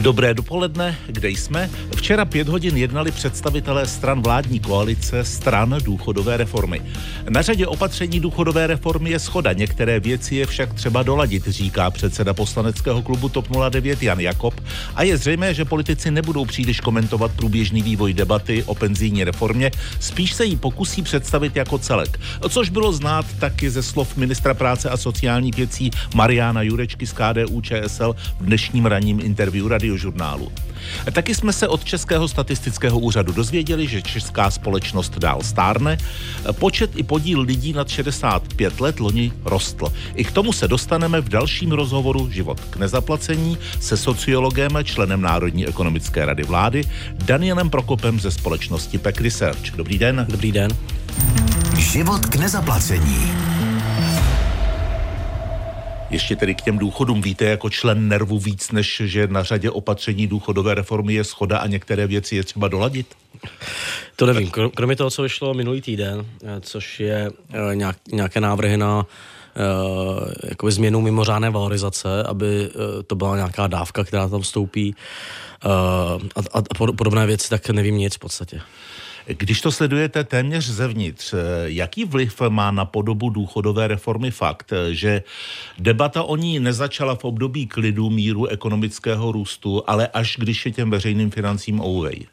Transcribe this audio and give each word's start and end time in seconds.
Dobré 0.00 0.34
dopoledne, 0.34 0.98
kde 1.06 1.28
jsme? 1.28 1.70
Včera 1.96 2.24
pět 2.24 2.48
hodin 2.48 2.76
jednali 2.76 3.12
představitelé 3.12 3.86
stran 3.86 4.22
vládní 4.22 4.60
koalice 4.60 5.24
stran 5.24 5.76
důchodové 5.84 6.36
reformy. 6.36 6.82
Na 7.28 7.42
řadě 7.42 7.66
opatření 7.66 8.20
důchodové 8.20 8.66
reformy 8.66 9.10
je 9.10 9.18
schoda, 9.18 9.52
některé 9.52 10.00
věci 10.00 10.34
je 10.34 10.46
však 10.46 10.74
třeba 10.74 11.02
doladit, 11.02 11.48
říká 11.48 11.90
předseda 11.90 12.34
poslaneckého 12.34 13.02
klubu 13.02 13.28
TOP 13.28 13.48
09 13.70 14.02
Jan 14.02 14.20
Jakob 14.20 14.60
a 14.94 15.02
je 15.02 15.16
zřejmé, 15.16 15.54
že 15.54 15.64
politici 15.64 16.10
nebudou 16.10 16.44
příliš 16.44 16.80
komentovat 16.80 17.32
průběžný 17.36 17.82
vývoj 17.82 18.14
debaty 18.14 18.62
o 18.62 18.74
penzijní 18.74 19.24
reformě, 19.24 19.70
spíš 20.00 20.34
se 20.34 20.44
jí 20.44 20.56
pokusí 20.56 21.02
představit 21.02 21.56
jako 21.56 21.78
celek, 21.78 22.20
což 22.48 22.70
bylo 22.70 22.92
znát 22.92 23.26
taky 23.38 23.70
ze 23.70 23.82
slov 23.82 24.16
ministra 24.16 24.54
práce 24.54 24.90
a 24.90 24.96
sociálních 24.96 25.56
věcí 25.56 25.90
Mariana 26.14 26.62
Jurečky 26.62 27.06
z 27.06 27.12
KDU 27.12 27.60
ČSL 27.60 28.14
v 28.40 28.44
dnešním 28.44 28.86
ranním 28.86 29.20
interview 29.20 29.66
radiožurnálu. 29.90 30.52
Taky 31.12 31.34
jsme 31.34 31.52
se 31.52 31.68
od 31.68 31.84
Českého 31.84 32.28
statistického 32.28 32.98
úřadu 32.98 33.32
dozvěděli, 33.32 33.86
že 33.86 34.02
česká 34.02 34.50
společnost 34.50 35.18
dál 35.18 35.42
stárne. 35.42 35.98
Počet 36.52 36.90
i 36.96 37.02
podíl 37.02 37.40
lidí 37.40 37.72
nad 37.72 37.88
65 37.88 38.80
let 38.80 39.00
loni 39.00 39.32
rostl. 39.44 39.92
I 40.14 40.24
k 40.24 40.32
tomu 40.32 40.52
se 40.52 40.68
dostaneme 40.68 41.20
v 41.20 41.28
dalším 41.28 41.72
rozhovoru 41.72 42.30
Život 42.30 42.60
k 42.60 42.76
nezaplacení 42.76 43.58
se 43.80 43.96
sociologem, 43.96 44.70
členem 44.84 45.20
Národní 45.20 45.66
ekonomické 45.66 46.24
rady 46.24 46.42
vlády, 46.42 46.84
Danielem 47.14 47.70
Prokopem 47.70 48.20
ze 48.20 48.30
společnosti 48.30 48.98
PEC 48.98 49.16
Research. 49.20 49.76
Dobrý 49.76 49.98
den. 49.98 50.26
Dobrý 50.30 50.52
den. 50.52 50.70
Život 51.76 52.26
k 52.26 52.36
nezaplacení. 52.36 53.32
Ještě 56.10 56.36
tedy 56.36 56.54
k 56.54 56.62
těm 56.62 56.78
důchodům 56.78 57.22
víte 57.22 57.44
jako 57.44 57.70
člen 57.70 58.08
nervu 58.08 58.38
víc, 58.38 58.72
než 58.72 59.02
že 59.04 59.26
na 59.26 59.42
řadě 59.42 59.70
opatření 59.70 60.26
důchodové 60.26 60.74
reformy 60.74 61.14
je 61.14 61.24
schoda 61.24 61.58
a 61.58 61.66
některé 61.66 62.06
věci 62.06 62.36
je 62.36 62.42
třeba 62.44 62.68
doladit? 62.68 63.06
To 64.16 64.26
nevím. 64.26 64.50
Kromě 64.74 64.96
toho, 64.96 65.10
co 65.10 65.22
vyšlo 65.22 65.54
minulý 65.54 65.80
týden, 65.80 66.26
eh, 66.44 66.60
což 66.60 67.00
je 67.00 67.30
eh, 67.52 67.76
nějak, 67.76 67.96
nějaké 68.12 68.40
návrhy 68.40 68.76
na 68.76 69.06
Uh, 69.56 70.28
jakoby 70.48 70.72
změnu 70.72 71.00
mimořádné 71.00 71.50
valorizace, 71.50 72.22
aby 72.22 72.70
to 73.06 73.14
byla 73.14 73.36
nějaká 73.36 73.66
dávka, 73.66 74.04
která 74.04 74.28
tam 74.28 74.40
vstoupí 74.40 74.94
a 76.54 76.74
podobné 76.96 77.26
věci, 77.26 77.48
tak 77.48 77.70
nevím 77.70 77.98
nic 77.98 78.14
v 78.14 78.18
podstatě. 78.18 78.60
Když 79.26 79.60
to 79.60 79.72
sledujete 79.72 80.24
téměř 80.24 80.66
zevnitř, 80.66 81.34
jaký 81.64 82.04
vliv 82.04 82.40
má 82.48 82.70
na 82.70 82.84
podobu 82.84 83.30
důchodové 83.30 83.88
reformy 83.88 84.30
fakt, 84.30 84.72
že 84.90 85.22
debata 85.78 86.22
o 86.22 86.36
ní 86.36 86.60
nezačala 86.60 87.14
v 87.14 87.24
období 87.24 87.66
klidu 87.66 88.10
míru 88.10 88.46
ekonomického 88.46 89.32
růstu, 89.32 89.82
ale 89.86 90.08
až 90.08 90.36
když 90.38 90.66
je 90.66 90.72
těm 90.72 90.90
veřejným 90.90 91.30
financím 91.30 91.80
ouvej? 91.80 92.26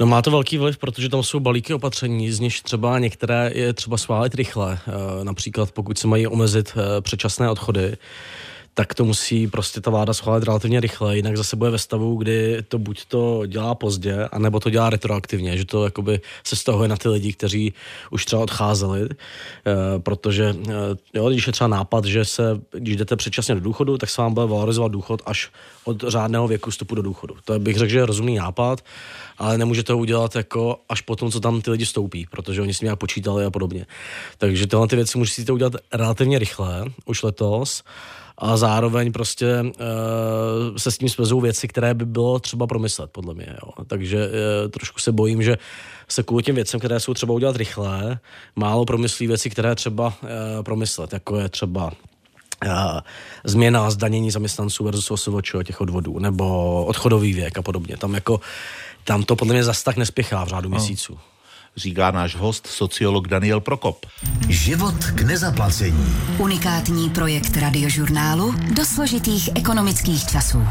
No 0.00 0.06
má 0.06 0.22
to 0.22 0.30
velký 0.30 0.58
vliv, 0.58 0.78
protože 0.78 1.08
tam 1.08 1.22
jsou 1.22 1.40
balíky 1.40 1.74
opatření, 1.74 2.30
z 2.30 2.40
nich 2.40 2.62
třeba 2.62 2.98
některé 2.98 3.50
je 3.54 3.72
třeba 3.72 3.96
schválit 3.96 4.34
rychle. 4.34 4.78
Eh, 4.86 5.24
například 5.24 5.72
pokud 5.72 5.98
se 5.98 6.06
mají 6.06 6.26
omezit 6.26 6.72
eh, 6.76 7.00
předčasné 7.00 7.50
odchody, 7.50 7.96
tak 8.74 8.94
to 8.94 9.04
musí 9.04 9.46
prostě 9.46 9.80
ta 9.80 9.90
vláda 9.90 10.14
schválit 10.14 10.44
relativně 10.44 10.80
rychle, 10.80 11.16
jinak 11.16 11.36
zase 11.36 11.56
bude 11.56 11.70
ve 11.70 11.78
stavu, 11.78 12.16
kdy 12.16 12.62
to 12.68 12.78
buď 12.78 13.04
to 13.04 13.46
dělá 13.46 13.74
pozdě, 13.74 14.28
anebo 14.32 14.60
to 14.60 14.70
dělá 14.70 14.90
retroaktivně, 14.90 15.56
že 15.56 15.64
to 15.64 15.84
jakoby 15.84 16.20
se 16.44 16.56
stahuje 16.56 16.88
na 16.88 16.96
ty 16.96 17.08
lidi, 17.08 17.32
kteří 17.32 17.72
už 18.10 18.24
třeba 18.24 18.42
odcházeli, 18.42 19.02
e, 19.02 19.08
protože 19.98 20.44
e, 20.44 20.74
jo, 21.18 21.30
když 21.30 21.46
je 21.46 21.52
třeba 21.52 21.68
nápad, 21.68 22.04
že 22.04 22.24
se, 22.24 22.60
když 22.70 22.96
jdete 22.96 23.16
předčasně 23.16 23.54
do 23.54 23.60
důchodu, 23.60 23.98
tak 23.98 24.10
se 24.10 24.22
vám 24.22 24.34
bude 24.34 24.46
valorizovat 24.46 24.92
důchod 24.92 25.22
až 25.26 25.50
od 25.84 26.04
řádného 26.08 26.48
věku 26.48 26.70
vstupu 26.70 26.94
do 26.94 27.02
důchodu. 27.02 27.34
To 27.44 27.58
bych 27.58 27.76
řekl, 27.76 27.90
že 27.90 27.98
je 27.98 28.06
rozumný 28.06 28.34
nápad, 28.34 28.84
ale 29.38 29.58
nemůžete 29.58 29.92
ho 29.92 29.98
udělat 29.98 30.36
jako 30.36 30.80
až 30.88 31.00
po 31.00 31.16
tom, 31.16 31.30
co 31.30 31.40
tam 31.40 31.60
ty 31.60 31.70
lidi 31.70 31.86
stoupí, 31.86 32.26
protože 32.30 32.62
oni 32.62 32.74
s 32.74 32.78
tím 32.78 32.86
nějak 32.86 32.98
počítali 32.98 33.44
a 33.44 33.50
podobně. 33.50 33.86
Takže 34.38 34.66
tyhle 34.66 34.88
ty 34.88 34.96
věci 34.96 35.18
musíte 35.18 35.52
udělat 35.52 35.72
relativně 35.92 36.38
rychle, 36.38 36.84
už 37.04 37.22
letos 37.22 37.82
a 38.38 38.56
zároveň 38.56 39.12
prostě 39.12 39.62
uh, 39.62 40.76
se 40.76 40.90
s 40.90 40.98
tím 40.98 41.08
svezou 41.08 41.40
věci, 41.40 41.68
které 41.68 41.94
by 41.94 42.04
bylo 42.04 42.38
třeba 42.38 42.66
promyslet, 42.66 43.10
podle 43.10 43.34
mě. 43.34 43.56
Jo. 43.62 43.84
Takže 43.86 44.28
uh, 44.28 44.70
trošku 44.70 45.00
se 45.00 45.12
bojím, 45.12 45.42
že 45.42 45.58
se 46.08 46.22
kvůli 46.22 46.42
těm 46.42 46.54
věcem, 46.54 46.80
které 46.80 47.00
jsou 47.00 47.14
třeba 47.14 47.34
udělat 47.34 47.56
rychle, 47.56 48.18
málo 48.56 48.84
promyslí 48.84 49.26
věci, 49.26 49.50
které 49.50 49.74
třeba 49.74 50.06
uh, 50.06 50.62
promyslet, 50.62 51.12
jako 51.12 51.36
je 51.36 51.48
třeba 51.48 51.92
změna 53.44 53.90
zdanění 53.90 54.30
zaměstnanců 54.30 54.84
versus 54.84 55.10
OSVČ 55.10 55.52
těch 55.64 55.80
odvodů, 55.80 56.18
nebo 56.18 56.84
odchodový 56.84 57.32
věk 57.32 57.58
a 57.58 57.62
podobně. 57.62 57.96
Tam 57.96 58.14
jako, 58.14 58.40
tam 59.04 59.22
to 59.22 59.36
podle 59.36 59.54
mě 59.54 59.64
zase 59.64 59.84
tak 59.84 59.96
nespěchá 59.96 60.44
v 60.44 60.48
řádu 60.48 60.68
no. 60.68 60.76
měsíců 60.76 61.18
říká 61.78 62.10
náš 62.10 62.36
host, 62.36 62.66
sociolog 62.66 63.28
Daniel 63.28 63.60
Prokop. 63.60 64.06
Život 64.48 65.04
k 65.14 65.22
nezaplacení. 65.22 66.06
Unikátní 66.38 67.10
projekt 67.10 67.56
radiožurnálu 67.56 68.54
do 68.76 68.84
složitých 68.84 69.50
ekonomických 69.54 70.26
časů. 70.26 70.62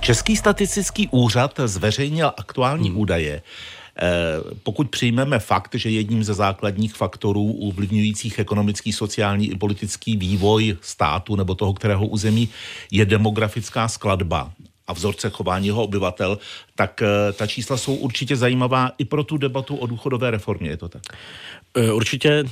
Český 0.00 0.36
statistický 0.36 1.08
úřad 1.08 1.60
zveřejnil 1.64 2.32
aktuální 2.36 2.88
hmm. 2.88 2.98
údaje, 2.98 3.42
eh, 3.42 4.02
pokud 4.62 4.90
přijmeme 4.90 5.38
fakt, 5.38 5.74
že 5.74 5.90
jedním 5.90 6.24
ze 6.24 6.34
základních 6.34 6.94
faktorů 6.94 7.52
ovlivňujících 7.52 8.38
ekonomický, 8.38 8.92
sociální 8.92 9.50
i 9.50 9.56
politický 9.56 10.16
vývoj 10.16 10.76
státu 10.80 11.36
nebo 11.36 11.54
toho, 11.54 11.72
kterého 11.72 12.06
území 12.06 12.48
je 12.90 13.06
demografická 13.06 13.88
skladba 13.88 14.52
a 14.86 14.92
vzorce 14.92 15.30
chování 15.30 15.66
jeho 15.66 15.82
obyvatel, 15.82 16.38
tak 16.74 17.02
eh, 17.02 17.32
ta 17.32 17.46
čísla 17.46 17.76
jsou 17.76 17.94
určitě 17.94 18.36
zajímavá 18.36 18.90
i 18.98 19.04
pro 19.04 19.24
tu 19.24 19.36
debatu 19.36 19.76
o 19.76 19.86
důchodové 19.86 20.30
reformě, 20.30 20.70
je 20.70 20.76
to 20.76 20.88
tak? 20.88 21.02
Eh, 21.76 21.92
určitě 21.92 22.44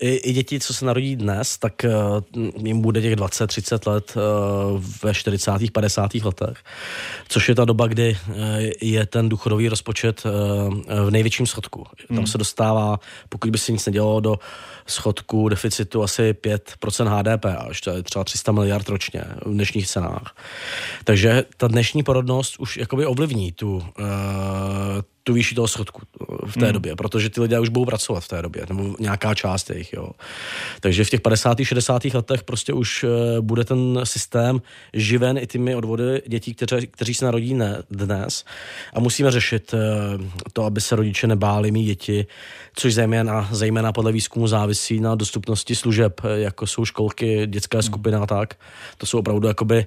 i 0.00 0.32
děti, 0.32 0.60
co 0.60 0.74
se 0.74 0.84
narodí 0.84 1.16
dnes, 1.16 1.58
tak 1.58 1.84
eh, 1.84 1.90
jim 2.64 2.80
bude 2.80 3.02
těch 3.02 3.16
20-30 3.16 3.90
let 3.90 4.14
ve 5.02 5.14
40. 5.14 5.52
50. 5.72 6.14
letech, 6.14 6.58
což 7.28 7.48
je 7.48 7.54
ta 7.54 7.64
doba, 7.64 7.86
kdy 7.86 8.16
je 8.80 9.06
ten 9.06 9.28
důchodový 9.28 9.68
rozpočet 9.68 10.24
v 11.04 11.10
největším 11.10 11.46
schodku. 11.46 11.86
Tam 12.08 12.16
hmm. 12.16 12.26
se 12.26 12.38
dostává, 12.38 13.00
pokud 13.28 13.50
by 13.50 13.58
se 13.58 13.72
nic 13.72 13.86
nedělalo, 13.86 14.20
do 14.20 14.38
schodku 14.86 15.48
deficitu 15.48 16.02
asi 16.02 16.32
5% 16.32 17.18
HDP, 17.18 17.44
až 17.44 17.80
to 17.80 17.90
je 17.90 18.02
třeba 18.02 18.24
300 18.24 18.52
miliard 18.52 18.88
ročně 18.88 19.24
v 19.44 19.52
dnešních 19.52 19.88
cenách. 19.88 20.36
Takže 21.04 21.44
ta 21.56 21.68
dnešní 21.72 22.02
porodnost 22.02 22.54
už 22.58 22.76
jakoby 22.76 23.06
ovlivní 23.06 23.52
tu, 23.52 23.76
uh, 23.76 23.82
tu 25.24 25.32
výši 25.32 25.54
toho 25.54 25.68
schodku 25.68 26.02
v 26.46 26.54
té 26.54 26.64
hmm. 26.64 26.72
době, 26.72 26.96
protože 26.96 27.30
ty 27.30 27.40
lidé 27.40 27.60
už 27.60 27.68
budou 27.68 27.84
pracovat 27.84 28.20
v 28.20 28.28
té 28.28 28.42
době, 28.42 28.66
nebo 28.68 28.96
nějaká 29.00 29.34
část 29.34 29.70
jejich, 29.70 29.92
jo. 29.92 30.10
Takže 30.80 31.04
v 31.04 31.10
těch 31.10 31.20
50. 31.20 31.58
60. 31.62 32.04
letech 32.04 32.42
prostě 32.42 32.72
už 32.72 33.04
uh, 33.04 33.10
bude 33.40 33.64
ten 33.64 34.00
systém 34.04 34.62
živen 34.94 35.38
i 35.38 35.46
těmi 35.46 35.74
odvody 35.74 36.22
dětí, 36.26 36.54
kteři, 36.54 36.86
kteří 36.86 37.14
se 37.14 37.24
narodí 37.24 37.54
ne, 37.54 37.82
dnes 37.90 38.44
a 38.94 39.00
musíme 39.00 39.30
řešit 39.30 39.74
uh, 39.74 39.80
to, 40.52 40.64
aby 40.64 40.80
se 40.80 40.96
rodiče 40.96 41.26
nebáli 41.26 41.70
mít 41.70 41.84
děti, 41.84 42.26
což 42.74 42.94
zejména, 42.94 43.48
zejména 43.52 43.92
podle 43.92 44.12
výzkumu 44.12 44.46
závisí 44.46 45.00
na 45.00 45.14
dostupnosti 45.14 45.74
služeb, 45.74 46.20
jako 46.34 46.66
jsou 46.66 46.84
školky, 46.84 47.46
dětská 47.46 47.78
hmm. 47.78 47.82
skupina 47.82 48.22
a 48.22 48.26
tak. 48.26 48.54
To 48.98 49.06
jsou 49.06 49.18
opravdu 49.18 49.48
jakoby 49.48 49.86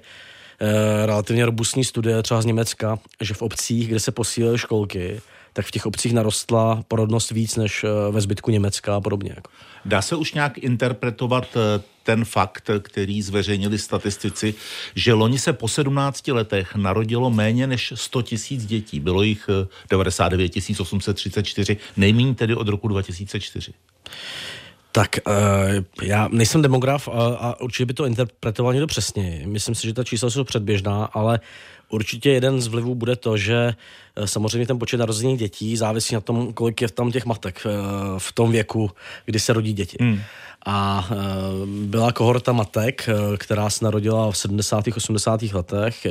relativně 1.04 1.46
robustní 1.46 1.84
studie 1.84 2.22
třeba 2.22 2.42
z 2.42 2.46
Německa, 2.46 2.98
že 3.20 3.34
v 3.34 3.42
obcích, 3.42 3.88
kde 3.88 4.00
se 4.00 4.12
posílily 4.12 4.58
školky, 4.58 5.20
tak 5.56 5.66
v 5.66 5.70
těch 5.70 5.86
obcích 5.86 6.12
narostla 6.12 6.82
porodnost 6.88 7.30
víc 7.30 7.56
než 7.56 7.84
eh, 7.84 8.12
ve 8.12 8.20
zbytku 8.20 8.50
Německa 8.50 8.96
a 8.96 9.00
podobně. 9.00 9.32
Jako. 9.36 9.50
Dá 9.84 10.02
se 10.02 10.16
už 10.16 10.32
nějak 10.34 10.58
interpretovat 10.58 11.56
eh, 11.56 11.82
ten 12.02 12.24
fakt, 12.24 12.70
který 12.80 13.22
zveřejnili 13.22 13.78
statistici, 13.78 14.54
že 14.94 15.12
loni 15.12 15.38
se 15.38 15.52
po 15.52 15.68
17 15.68 16.28
letech 16.28 16.74
narodilo 16.74 17.30
méně 17.30 17.66
než 17.66 17.92
100 17.96 18.22
tisíc 18.22 18.66
dětí. 18.66 19.00
Bylo 19.00 19.22
jich 19.22 19.50
99 19.90 20.52
834, 20.80 21.76
nejméně 21.96 22.34
tedy 22.34 22.54
od 22.54 22.68
roku 22.68 22.88
2004. 22.88 23.72
Tak 24.96 25.16
uh, 25.26 25.32
já 26.02 26.28
nejsem 26.32 26.62
demograf 26.62 27.08
a, 27.08 27.12
a 27.12 27.60
určitě 27.60 27.86
by 27.86 27.94
to 27.94 28.06
interpretoval 28.06 28.72
někdo 28.72 28.86
přesně. 28.86 29.42
Myslím 29.46 29.74
si, 29.74 29.86
že 29.86 29.94
ta 29.94 30.04
čísla 30.04 30.30
jsou 30.30 30.44
předběžná, 30.44 31.04
ale 31.04 31.40
Určitě 31.88 32.30
jeden 32.30 32.60
z 32.60 32.66
vlivů 32.66 32.94
bude 32.94 33.16
to, 33.16 33.36
že 33.36 33.74
eh, 34.16 34.26
samozřejmě 34.26 34.66
ten 34.66 34.78
počet 34.78 34.96
narozených 34.96 35.38
dětí 35.38 35.76
závisí 35.76 36.14
na 36.14 36.20
tom, 36.20 36.52
kolik 36.52 36.82
je 36.82 36.88
tam 36.88 37.12
těch 37.12 37.26
matek 37.26 37.66
eh, 37.66 37.70
v 38.18 38.32
tom 38.32 38.50
věku, 38.50 38.90
kdy 39.24 39.40
se 39.40 39.52
rodí 39.52 39.72
děti. 39.72 39.96
Hmm. 40.00 40.20
A 40.68 41.08
e, 41.10 41.16
byla 41.86 42.12
kohorta 42.12 42.52
matek, 42.52 43.08
která 43.38 43.70
se 43.70 43.84
narodila 43.84 44.30
v 44.30 44.38
70. 44.38 44.84
80. 44.96 45.42
letech, 45.42 46.06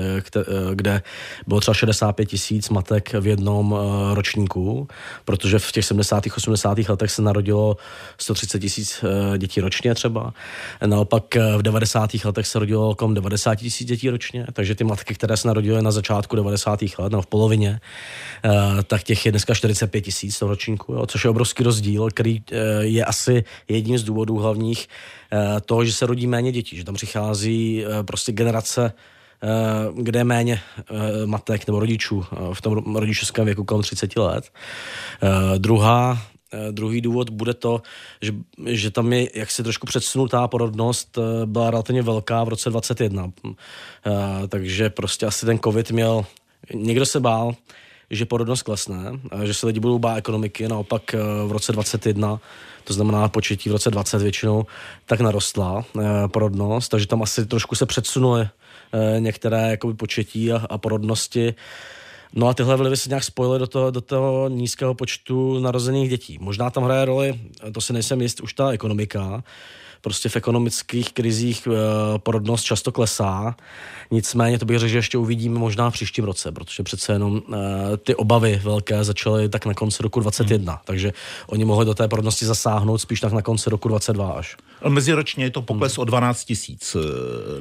kde 0.73 1.01
bylo 1.47 1.59
třeba 1.59 1.73
65 1.73 2.25
tisíc 2.25 2.69
matek 2.69 3.13
v 3.13 3.27
jednom 3.27 3.75
ročníku, 4.13 4.87
protože 5.25 5.59
v 5.59 5.71
těch 5.71 5.85
70. 5.85 6.23
80. 6.37 6.77
letech 6.89 7.11
se 7.11 7.21
narodilo 7.21 7.77
130 8.17 8.59
tisíc 8.59 9.05
dětí 9.37 9.61
ročně 9.61 9.95
třeba. 9.95 10.33
Naopak 10.85 11.35
v 11.57 11.61
90. 11.61 12.09
letech 12.25 12.47
se 12.47 12.59
rodilo 12.59 12.95
kolem 12.95 13.13
90 13.13 13.55
tisíc 13.55 13.87
dětí 13.87 14.09
ročně, 14.09 14.47
takže 14.53 14.75
ty 14.75 14.83
matky, 14.83 15.13
které 15.13 15.37
se 15.37 15.47
narodily 15.47 15.64
na 15.81 15.91
začátku 15.91 16.35
90. 16.35 16.79
let, 16.99 17.11
no 17.11 17.21
v 17.21 17.27
polovině, 17.27 17.79
tak 18.87 19.03
těch 19.03 19.25
je 19.25 19.31
dneska 19.31 19.53
45 19.53 20.01
tisíc 20.01 20.41
v 20.41 20.47
ročníku, 20.47 20.93
jo, 20.93 21.05
což 21.05 21.23
je 21.23 21.29
obrovský 21.29 21.63
rozdíl, 21.63 22.09
který 22.09 22.43
je 22.81 23.05
asi 23.05 23.43
jedním 23.67 23.97
z 23.97 24.03
důvodů 24.03 24.37
hlavních 24.37 24.87
eh, 25.33 25.61
toho, 25.61 25.85
že 25.85 25.93
se 25.93 26.05
rodí 26.05 26.27
méně 26.27 26.51
dětí, 26.51 26.77
že 26.77 26.83
tam 26.83 26.95
přichází 26.95 27.85
eh, 27.85 28.03
prostě 28.03 28.31
generace 28.31 28.93
eh, 29.43 29.47
kde 30.01 30.19
je 30.19 30.23
méně 30.23 30.61
matek 31.25 31.67
nebo 31.67 31.79
rodičů 31.79 32.25
v 32.53 32.61
tom 32.61 32.95
rodičovském 32.95 33.45
věku 33.45 33.63
kolem 33.63 33.83
30 33.83 34.15
let. 34.15 34.51
Druhá 35.57 36.21
Druhý 36.71 37.01
důvod 37.01 37.29
bude 37.29 37.53
to, 37.53 37.81
že, 38.21 38.31
že 38.65 38.91
tam 38.91 39.13
je 39.13 39.39
jak 39.39 39.51
se 39.51 39.63
trošku 39.63 39.87
předsunutá 39.87 40.47
porodnost, 40.47 41.17
byla 41.45 41.71
relativně 41.71 42.01
velká 42.01 42.43
v 42.43 42.49
roce 42.49 42.69
2021. 42.69 43.31
Takže 44.49 44.89
prostě 44.89 45.25
asi 45.25 45.45
ten 45.45 45.59
covid 45.59 45.91
měl, 45.91 46.25
někdo 46.73 47.05
se 47.05 47.19
bál, 47.19 47.55
že 48.09 48.25
porodnost 48.25 48.63
klesne, 48.63 48.97
že 49.43 49.53
se 49.53 49.67
lidi 49.67 49.79
budou 49.79 49.99
bát 49.99 50.17
ekonomiky, 50.17 50.67
naopak 50.67 51.13
v 51.47 51.51
roce 51.51 51.71
2021 51.71 52.39
to 52.85 52.93
znamená 52.93 53.29
početí 53.29 53.69
v 53.69 53.71
roce 53.71 53.91
20 53.91 54.21
většinou, 54.21 54.65
tak 55.05 55.19
narostla 55.19 55.85
eh, 55.99 56.03
porodnost, 56.27 56.91
takže 56.91 57.07
tam 57.07 57.21
asi 57.21 57.45
trošku 57.45 57.75
se 57.75 57.85
předsunuly 57.85 58.41
eh, 58.41 59.19
některé 59.19 59.69
jakoby, 59.69 59.93
početí 59.93 60.51
a, 60.51 60.65
a 60.69 60.77
porodnosti. 60.77 61.55
No 62.35 62.47
a 62.47 62.53
tyhle 62.53 62.75
vlivy 62.75 62.97
se 62.97 63.09
nějak 63.09 63.23
spojily 63.23 63.59
do 63.59 63.67
toho, 63.67 63.91
do 63.91 64.01
toho 64.01 64.49
nízkého 64.49 64.93
počtu 64.93 65.59
narozených 65.59 66.09
dětí. 66.09 66.37
Možná 66.41 66.69
tam 66.69 66.83
hraje 66.83 67.05
roli, 67.05 67.39
to 67.71 67.81
si 67.81 67.93
nejsem 67.93 68.21
jist, 68.21 68.39
už 68.39 68.53
ta 68.53 68.71
ekonomika, 68.71 69.43
prostě 70.05 70.29
v 70.29 70.35
ekonomických 70.35 71.13
krizích 71.13 71.67
eh, 71.67 72.19
porodnost 72.19 72.65
často 72.65 72.91
klesá. 72.91 73.55
Nicméně 74.11 74.59
to 74.59 74.65
bych 74.65 74.79
řekl, 74.79 74.91
že 74.91 74.97
ještě 74.97 75.17
uvidíme 75.17 75.59
možná 75.59 75.89
v 75.89 75.93
příštím 75.93 76.25
roce, 76.25 76.51
protože 76.51 76.83
přece 76.83 77.13
jenom 77.13 77.41
eh, 77.53 77.97
ty 77.97 78.15
obavy 78.15 78.61
velké 78.63 79.03
začaly 79.03 79.49
tak 79.49 79.65
na 79.65 79.73
konci 79.73 80.03
roku 80.03 80.19
21, 80.19 80.73
hmm. 80.73 80.81
takže 80.85 81.13
oni 81.47 81.65
mohli 81.65 81.85
do 81.85 81.93
té 81.93 82.07
porodnosti 82.07 82.45
zasáhnout 82.45 82.97
spíš 82.97 83.19
tak 83.19 83.33
na 83.33 83.41
konci 83.41 83.69
roku 83.69 83.87
22 83.87 84.31
až. 84.31 84.57
Meziročně 84.89 85.45
je 85.45 85.51
to 85.51 85.61
pokles 85.61 85.95
hmm. 85.95 86.01
o 86.01 86.05
12 86.05 86.45
tisíc 86.45 86.95
eh, 86.95 87.01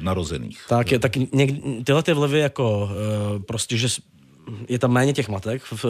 narozených. 0.01 0.59
Tak, 0.69 0.91
je, 0.91 0.99
tak 0.99 1.15
něk, 1.15 1.49
tyhle 1.83 2.03
ty 2.03 2.13
vlivy 2.13 2.39
jako 2.39 2.89
prostě, 3.45 3.77
že 3.77 3.87
je 4.69 4.79
tam 4.79 4.91
méně 4.91 5.13
těch 5.13 5.29
matek 5.29 5.61
v, 5.63 5.85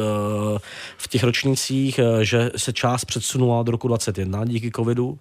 v 0.98 1.08
těch 1.08 1.24
ročnících, 1.24 2.00
že 2.22 2.52
se 2.56 2.74
část 2.74 3.06
předsunula 3.06 3.64
do 3.64 3.72
roku 3.72 3.88
21 3.88 4.46
díky 4.46 4.72
covidu, 4.72 5.20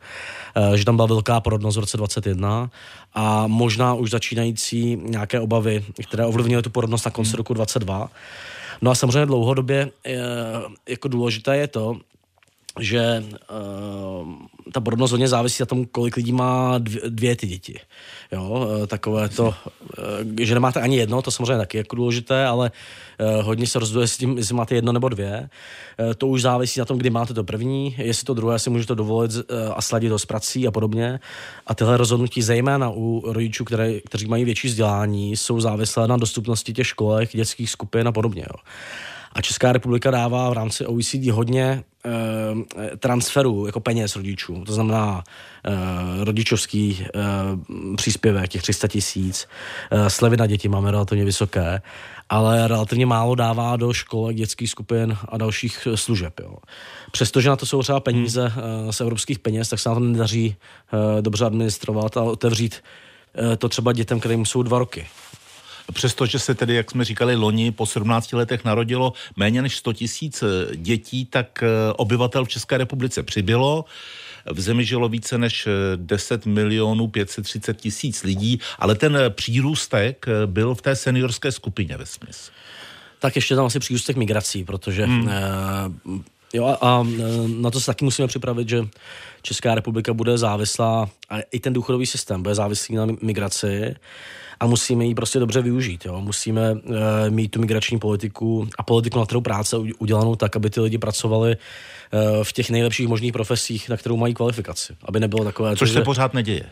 že 0.75 0.85
tam 0.85 0.97
byla 0.97 1.07
velká 1.07 1.41
porodnost 1.41 1.77
v 1.77 1.81
roce 1.81 1.97
21 1.97 2.71
a 3.15 3.47
možná 3.47 3.95
už 3.95 4.11
začínající 4.11 4.97
nějaké 4.97 5.41
obavy, 5.41 5.85
které 6.03 6.27
ovlivnily 6.27 6.63
tu 6.63 6.71
porodnost 6.71 7.05
na 7.05 7.11
konci 7.11 7.31
hmm. 7.31 7.37
roku 7.37 7.55
22. 7.55 8.11
No 8.83 8.91
a 8.91 8.95
samozřejmě 8.95 9.27
dlouhodobě 9.27 9.91
jako 10.89 11.09
důležité 11.09 11.57
je 11.57 11.69
to, 11.69 11.97
že 12.81 13.25
ta 14.72 14.81
porodnost 14.81 15.11
hodně 15.11 15.28
závisí 15.28 15.62
na 15.62 15.66
tom, 15.66 15.84
kolik 15.84 16.16
lidí 16.16 16.32
má 16.32 16.78
dvě, 16.78 17.00
dvě 17.08 17.37
ty 17.37 17.46
děti. 17.46 17.78
Jo, 18.32 18.69
uh, 18.81 18.87
takové 18.87 19.28
to, 19.28 19.44
uh, 19.46 19.55
že 20.40 20.55
nemáte 20.55 20.81
ani 20.81 20.96
jedno, 20.96 21.22
to 21.22 21.31
samozřejmě 21.31 21.58
taky 21.58 21.78
jako 21.78 21.96
důležité, 21.96 22.46
ale 22.46 22.70
uh, 23.20 23.46
hodně 23.46 23.66
se 23.66 23.78
rozhoduje 23.78 24.08
s 24.08 24.16
tím, 24.16 24.38
jestli 24.38 24.55
máte 24.55 24.75
jedno 24.75 24.93
nebo 24.93 25.08
dvě. 25.08 25.49
To 26.19 26.26
už 26.26 26.43
závisí 26.43 26.81
na 26.81 26.84
tom, 26.84 26.99
kdy 26.99 27.11
máte 27.11 27.34
to 27.34 27.44
první, 27.44 27.94
jestli 27.99 28.25
to 28.25 28.34
druhé 28.34 28.58
si 28.58 28.70
můžete 28.70 28.94
dovolit 28.94 29.31
a 29.75 29.82
sladit 29.82 30.08
to 30.08 30.19
s 30.19 30.26
prací 30.26 30.66
a 30.66 30.70
podobně. 30.70 31.20
A 31.66 31.75
tyhle 31.75 31.96
rozhodnutí, 31.96 32.43
zejména 32.43 32.90
u 32.90 33.22
rodičů, 33.32 33.64
které, 33.64 34.00
kteří 34.00 34.26
mají 34.26 34.44
větší 34.44 34.69
vzdělání, 34.69 35.37
jsou 35.37 35.61
závislé 35.61 36.08
na 36.08 36.16
dostupnosti 36.16 36.72
těch 36.72 36.87
školek, 36.87 37.31
dětských 37.37 37.70
skupin 37.70 38.08
a 38.08 38.12
podobně. 38.12 38.43
Jo. 38.43 38.61
A 39.32 39.43
Česká 39.43 39.72
republika 39.72 40.11
dává 40.11 40.50
v 40.50 40.52
rámci 40.52 40.87
OECD 40.87 41.26
hodně 41.31 41.84
e, 42.06 42.97
transferů 42.97 43.67
jako 43.67 43.81
peněz 43.81 44.17
rodičů. 44.17 44.65
To 44.67 44.73
znamená 44.73 45.25
e, 45.65 46.25
rodičovský 46.25 46.99
e, 47.03 47.09
příspěvek, 47.97 48.51
těch 48.51 48.62
300 48.62 48.89
tisíc. 48.89 49.49
E, 49.91 50.11
slevy 50.11 50.37
na 50.37 50.47
děti 50.47 50.69
máme 50.69 50.91
relativně 50.91 51.25
vysoké, 51.25 51.83
ale 52.29 52.69
relativně 52.69 53.06
málo 53.06 53.35
dává 53.35 53.77
do 53.77 53.93
školek, 53.93 54.37
dětských 54.37 54.71
skupin 54.71 55.17
a 55.29 55.39
dalších 55.39 55.89
služeb. 55.95 56.41
Jo. 56.41 56.56
Přestože 57.12 57.49
na 57.49 57.56
to 57.56 57.67
jsou 57.67 57.83
třeba 57.83 58.01
peníze 58.01 58.49
hmm. 58.49 58.93
z 58.93 59.00
evropských 59.00 59.39
peněz, 59.39 59.69
tak 59.69 59.79
se 59.79 59.89
nám 59.89 59.99
to 59.99 60.05
nedaří 60.05 60.57
dobře 61.21 61.45
administrovat 61.45 62.17
a 62.17 62.23
otevřít 62.23 62.83
to 63.59 63.69
třeba 63.69 63.93
dětem, 63.93 64.21
kterým 64.21 64.47
jsou 64.47 64.62
dva 64.62 64.79
roky. 64.79 65.07
Přestože 65.93 66.39
se 66.39 66.55
tedy, 66.55 66.75
jak 66.75 66.91
jsme 66.91 67.05
říkali, 67.05 67.37
loni 67.37 67.73
po 67.73 67.87
17 67.87 68.33
letech 68.33 68.65
narodilo 68.65 69.13
méně 69.37 69.63
než 69.63 69.77
100 69.77 69.93
tisíc 69.93 70.43
eh, 70.43 70.77
dětí, 70.77 71.27
tak 71.27 71.63
eh, 71.63 71.93
obyvatel 71.97 72.45
v 72.45 72.49
České 72.49 72.79
republice 72.79 73.23
přibylo. 73.23 73.85
V 74.53 74.61
zemi 74.61 74.85
žilo 74.85 75.09
více 75.09 75.39
než 75.39 75.69
10 75.97 76.47
eh, 76.47 76.51
milionů 76.51 77.09
530 77.09 77.81
tisíc 77.81 78.23
lidí, 78.23 78.61
ale 78.79 78.95
ten 78.95 79.19
přírůstek 79.31 80.27
byl 80.47 80.75
v 80.75 80.83
té 80.83 80.97
seniorské 80.97 81.53
skupině 81.53 81.97
ve 81.97 82.07
smyslu. 82.07 82.55
Tak 83.19 83.37
ještě 83.37 83.57
tam 83.57 83.67
asi 83.67 83.79
přírůstek 83.79 84.17
migrací, 84.17 84.65
protože 84.65 85.05
hmm. 85.05 85.31
Jo, 86.55 86.77
a 86.81 87.06
na 87.47 87.71
to 87.71 87.81
se 87.81 87.87
taky 87.87 88.05
musíme 88.05 88.29
připravit, 88.29 88.69
že 88.69 88.85
Česká 89.43 89.75
republika 89.75 90.12
bude 90.12 90.39
závislá, 90.39 91.09
a 91.31 91.41
i 91.41 91.61
ten 91.61 91.73
důchodový 91.73 92.06
systém 92.06 92.43
bude 92.43 92.55
závislý 92.55 92.95
na 92.95 93.06
migraci 93.23 93.95
a 94.61 94.67
musíme 94.67 95.05
ji 95.05 95.15
prostě 95.15 95.39
dobře 95.39 95.62
využít. 95.62 96.05
Jo. 96.05 96.21
Musíme 96.21 96.73
uh, 96.73 96.81
mít 97.29 97.49
tu 97.49 97.61
migrační 97.61 97.99
politiku 97.99 98.69
a 98.79 98.83
politiku 98.83 99.19
na 99.19 99.27
trhu 99.27 99.41
práce 99.41 99.77
udělanou 99.99 100.37
tak, 100.37 100.56
aby 100.56 100.71
ty 100.71 100.81
lidi 100.81 100.99
pracovali 100.99 101.56
uh, 101.56 102.45
v 102.45 102.53
těch 102.53 102.71
nejlepších 102.71 103.09
možných 103.09 103.33
profesích, 103.33 103.89
na 103.89 103.97
kterou 103.97 104.17
mají 104.17 104.35
kvalifikaci. 104.35 104.97
Aby 105.05 105.21
nebylo 105.21 105.45
takové... 105.45 105.77
Což 105.77 105.89
to, 105.89 105.93
se 105.93 105.99
že, 106.00 106.05
pořád 106.05 106.35
neděje. 106.35 106.67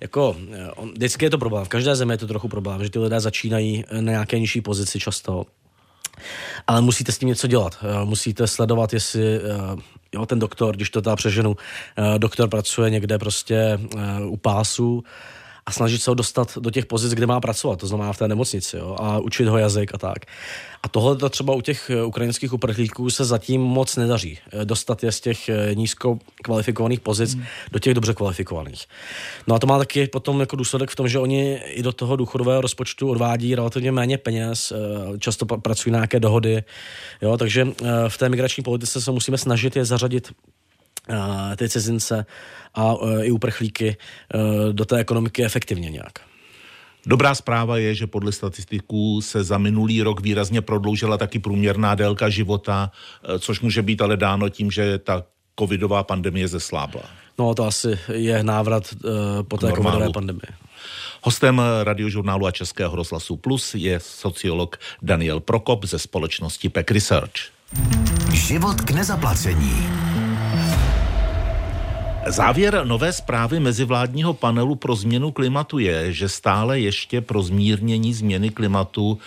Jako, 0.00 0.36
eh, 0.52 0.70
on, 0.70 0.90
vždycky 0.90 1.24
je 1.24 1.30
to 1.30 1.38
problém. 1.38 1.64
V 1.64 1.68
každé 1.68 1.96
zemi 1.96 2.12
je 2.12 2.18
to 2.18 2.26
trochu 2.26 2.48
problém, 2.48 2.84
že 2.84 2.90
ty 2.90 2.98
lidé 2.98 3.20
začínají 3.20 3.84
na 3.92 4.10
nějaké 4.12 4.38
nižší 4.38 4.60
pozici 4.60 5.00
často. 5.00 5.46
Ale 6.66 6.80
musíte 6.80 7.12
s 7.12 7.18
tím 7.18 7.28
něco 7.28 7.46
dělat. 7.46 7.84
Musíte 8.04 8.46
sledovat, 8.46 8.92
jestli 8.92 9.40
jo, 10.14 10.26
ten 10.26 10.38
doktor, 10.38 10.76
když 10.76 10.90
to 10.90 11.02
teda 11.02 11.16
přeženu, 11.16 11.56
doktor 12.18 12.48
pracuje 12.48 12.90
někde 12.90 13.18
prostě 13.18 13.80
u 14.24 14.36
pásu, 14.36 15.04
a 15.68 15.72
snažit 15.72 16.02
se 16.02 16.10
ho 16.10 16.14
dostat 16.14 16.58
do 16.58 16.70
těch 16.70 16.86
pozic, 16.86 17.12
kde 17.12 17.26
má 17.26 17.40
pracovat, 17.40 17.78
to 17.78 17.86
znamená 17.86 18.12
v 18.12 18.18
té 18.18 18.28
nemocnici 18.28 18.76
jo, 18.76 18.96
a 19.00 19.18
učit 19.18 19.48
ho 19.48 19.58
jazyk 19.58 19.94
a 19.94 19.98
tak. 19.98 20.18
A 20.82 20.88
tohle 20.88 21.16
to 21.16 21.28
třeba 21.28 21.54
u 21.54 21.60
těch 21.60 21.90
eh, 21.90 22.04
ukrajinských 22.04 22.52
uprchlíků 22.52 23.10
se 23.10 23.24
zatím 23.24 23.60
moc 23.60 23.96
nedaří. 23.96 24.38
Eh, 24.52 24.64
dostat 24.64 25.02
je 25.02 25.12
z 25.12 25.20
těch 25.20 25.48
eh, 25.48 25.74
nízko 25.74 26.18
kvalifikovaných 26.42 27.00
pozic 27.00 27.34
hmm. 27.34 27.44
do 27.72 27.78
těch 27.78 27.94
dobře 27.94 28.14
kvalifikovaných. 28.14 28.86
No 29.46 29.54
a 29.54 29.58
to 29.58 29.66
má 29.66 29.78
taky 29.78 30.06
potom 30.06 30.40
jako 30.40 30.56
důsledek 30.56 30.90
v 30.90 30.96
tom, 30.96 31.08
že 31.08 31.18
oni 31.18 31.54
i 31.64 31.82
do 31.82 31.92
toho 31.92 32.16
důchodového 32.16 32.60
rozpočtu 32.60 33.10
odvádí 33.10 33.54
relativně 33.54 33.92
méně 33.92 34.18
peněz, 34.18 34.72
často 35.18 35.46
pracují 35.46 35.92
na 35.92 35.98
nějaké 35.98 36.20
dohody, 36.20 36.62
jo, 37.22 37.36
takže 37.36 37.68
v 38.08 38.18
té 38.18 38.28
migrační 38.28 38.62
politice 38.62 39.00
se 39.00 39.10
musíme 39.10 39.38
snažit 39.38 39.76
je 39.76 39.84
zařadit 39.84 40.32
ty 41.56 41.68
cizince 41.68 42.26
a 42.74 42.94
e, 43.02 43.24
i 43.24 43.30
uprchlíky 43.30 43.88
e, 43.88 43.96
do 44.72 44.84
té 44.84 44.96
ekonomiky 44.96 45.44
efektivně 45.44 45.90
nějak. 45.90 46.18
Dobrá 47.06 47.34
zpráva 47.34 47.78
je, 47.78 47.94
že 47.94 48.06
podle 48.06 48.32
statistiků 48.32 49.20
se 49.20 49.44
za 49.44 49.58
minulý 49.58 50.02
rok 50.02 50.20
výrazně 50.20 50.60
prodloužila 50.62 51.16
taky 51.16 51.38
průměrná 51.38 51.94
délka 51.94 52.28
života, 52.28 52.90
což 53.38 53.60
může 53.60 53.82
být 53.82 54.02
ale 54.02 54.16
dáno 54.16 54.48
tím, 54.48 54.70
že 54.70 54.98
ta 54.98 55.24
covidová 55.58 56.02
pandemie 56.02 56.48
zeslábla. 56.48 57.02
No 57.38 57.54
to 57.54 57.66
asi 57.66 57.98
je 58.12 58.42
návrat 58.42 58.82
uh, 58.92 59.10
po 59.42 59.58
té 59.58 59.72
covidové 59.72 60.10
pandemii. 60.10 60.52
Hostem 61.22 61.62
radiožurnálu 61.82 62.46
a 62.46 62.50
Českého 62.50 62.96
rozhlasu 62.96 63.36
Plus 63.36 63.74
je 63.74 64.00
sociolog 64.00 64.76
Daniel 65.02 65.40
Prokop 65.40 65.84
ze 65.84 65.98
společnosti 65.98 66.68
PEC 66.68 66.90
Research. 66.90 67.32
Život 68.32 68.80
k 68.80 68.90
nezaplacení. 68.90 69.88
Závěr 72.28 72.80
nové 72.84 73.12
zprávy 73.12 73.60
mezivládního 73.60 74.34
panelu 74.34 74.74
pro 74.74 74.96
změnu 74.96 75.30
klimatu 75.30 75.78
je, 75.78 76.12
že 76.12 76.28
stále 76.28 76.80
ještě 76.80 77.20
pro 77.20 77.42
zmírnění 77.42 78.14
změny 78.14 78.50
klimatu 78.50 79.18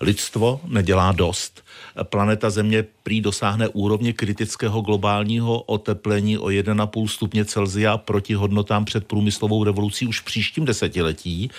lidstvo 0.00 0.60
nedělá 0.64 1.12
dost. 1.12 1.64
Planeta 2.02 2.50
Země 2.50 2.84
prý 3.02 3.20
dosáhne 3.20 3.68
úrovně 3.68 4.12
kritického 4.12 4.80
globálního 4.80 5.62
oteplení 5.62 6.38
o 6.38 6.46
1,5 6.46 7.06
stupně 7.06 7.44
Celzia 7.44 7.98
proti 7.98 8.34
hodnotám 8.34 8.84
před 8.84 9.06
průmyslovou 9.06 9.64
revolucí 9.64 10.06
už 10.06 10.20
v 10.20 10.24
příštím 10.24 10.64
desetiletí. 10.64 11.50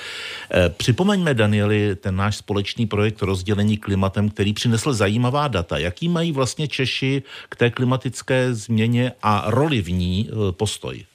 Eh, 0.52 0.70
připomeňme, 0.70 1.34
Danieli, 1.34 1.96
ten 1.96 2.16
náš 2.16 2.38
společný 2.38 2.86
projekt 2.86 3.22
rozdělení 3.22 3.78
klimatem, 3.78 4.30
který 4.30 4.54
přinesl 4.54 4.94
zajímavá 4.94 5.48
data. 5.48 5.78
Jaký 5.78 6.10
mají 6.10 6.32
vlastně 6.32 6.68
Češi 6.68 7.24
k 7.50 7.56
té 7.56 7.70
klimatické 7.70 8.54
změně 8.54 9.12
a 9.24 9.44
roli 9.48 9.82
v 9.82 9.92
ní 9.92 10.30
eh, 10.30 10.52
postoj? 10.52 11.06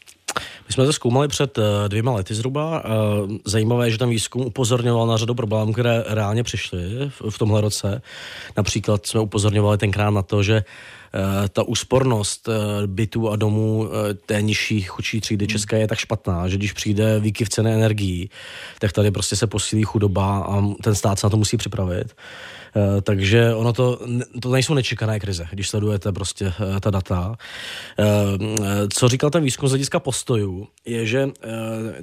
My 0.69 0.73
jsme 0.73 0.87
to 0.87 0.93
zkoumali 0.93 1.29
před 1.29 1.59
eh, 1.59 1.89
dvěma 1.89 2.13
lety 2.13 2.35
zhruba. 2.35 2.83
Zajímavé 3.45 3.87
je, 3.87 3.91
že 3.91 3.99
ten 3.99 4.09
výzkum 4.09 4.43
upozorňoval 4.43 5.07
na 5.07 5.17
řadu 5.17 5.35
problémů, 5.35 5.73
které 5.73 6.05
reálně 6.07 6.43
přišly 6.43 6.81
v 7.31 7.39
tomhle 7.39 7.61
roce. 7.61 8.03
Například 8.57 9.07
jsme 9.07 9.21
upozorňovali 9.21 9.79
tenkrát 9.79 10.11
na 10.11 10.23
to, 10.23 10.43
že 10.43 10.57
eh, 10.57 10.65
ta 11.49 11.63
úspornost 11.63 12.49
eh, 12.49 12.87
bytů 12.87 13.31
a 13.31 13.37
domů 13.37 13.89
té 14.27 14.43
nižší, 14.43 14.83
chudší 14.83 15.21
třídy 15.21 15.45
hmm. 15.45 15.51
české 15.51 15.79
je 15.79 15.89
tak 15.89 15.99
špatná, 15.99 16.49
že 16.49 16.57
když 16.57 16.73
přijde 16.73 17.21
výkyv 17.21 17.49
ceny 17.49 17.75
energií, 17.75 18.31
tak 18.79 18.93
tady 18.93 19.11
prostě 19.11 19.37
se 19.37 19.47
posílí 19.47 19.83
chudoba 19.83 20.39
a 20.39 20.63
ten 20.83 20.95
stát 20.95 21.19
se 21.19 21.27
na 21.27 21.31
to 21.31 21.37
musí 21.37 21.57
připravit. 21.57 22.15
Eh, 22.77 23.01
takže 23.03 23.55
ono 23.55 23.73
to, 23.73 23.99
to 24.41 24.53
nejsou 24.53 24.75
nečekané 24.75 25.21
krize, 25.21 25.49
když 25.51 25.69
sledujete 25.69 26.13
prostě 26.13 26.53
eh, 26.77 26.81
ta 26.81 26.91
data. 26.91 27.37
Eh, 27.99 28.05
co 28.93 29.09
říkal 29.09 29.31
ten 29.31 29.43
výzkum 29.43 29.69
z 29.69 29.73
hlediska 29.73 30.01
postojů, 30.01 30.69
je, 30.87 31.07
že 31.07 31.29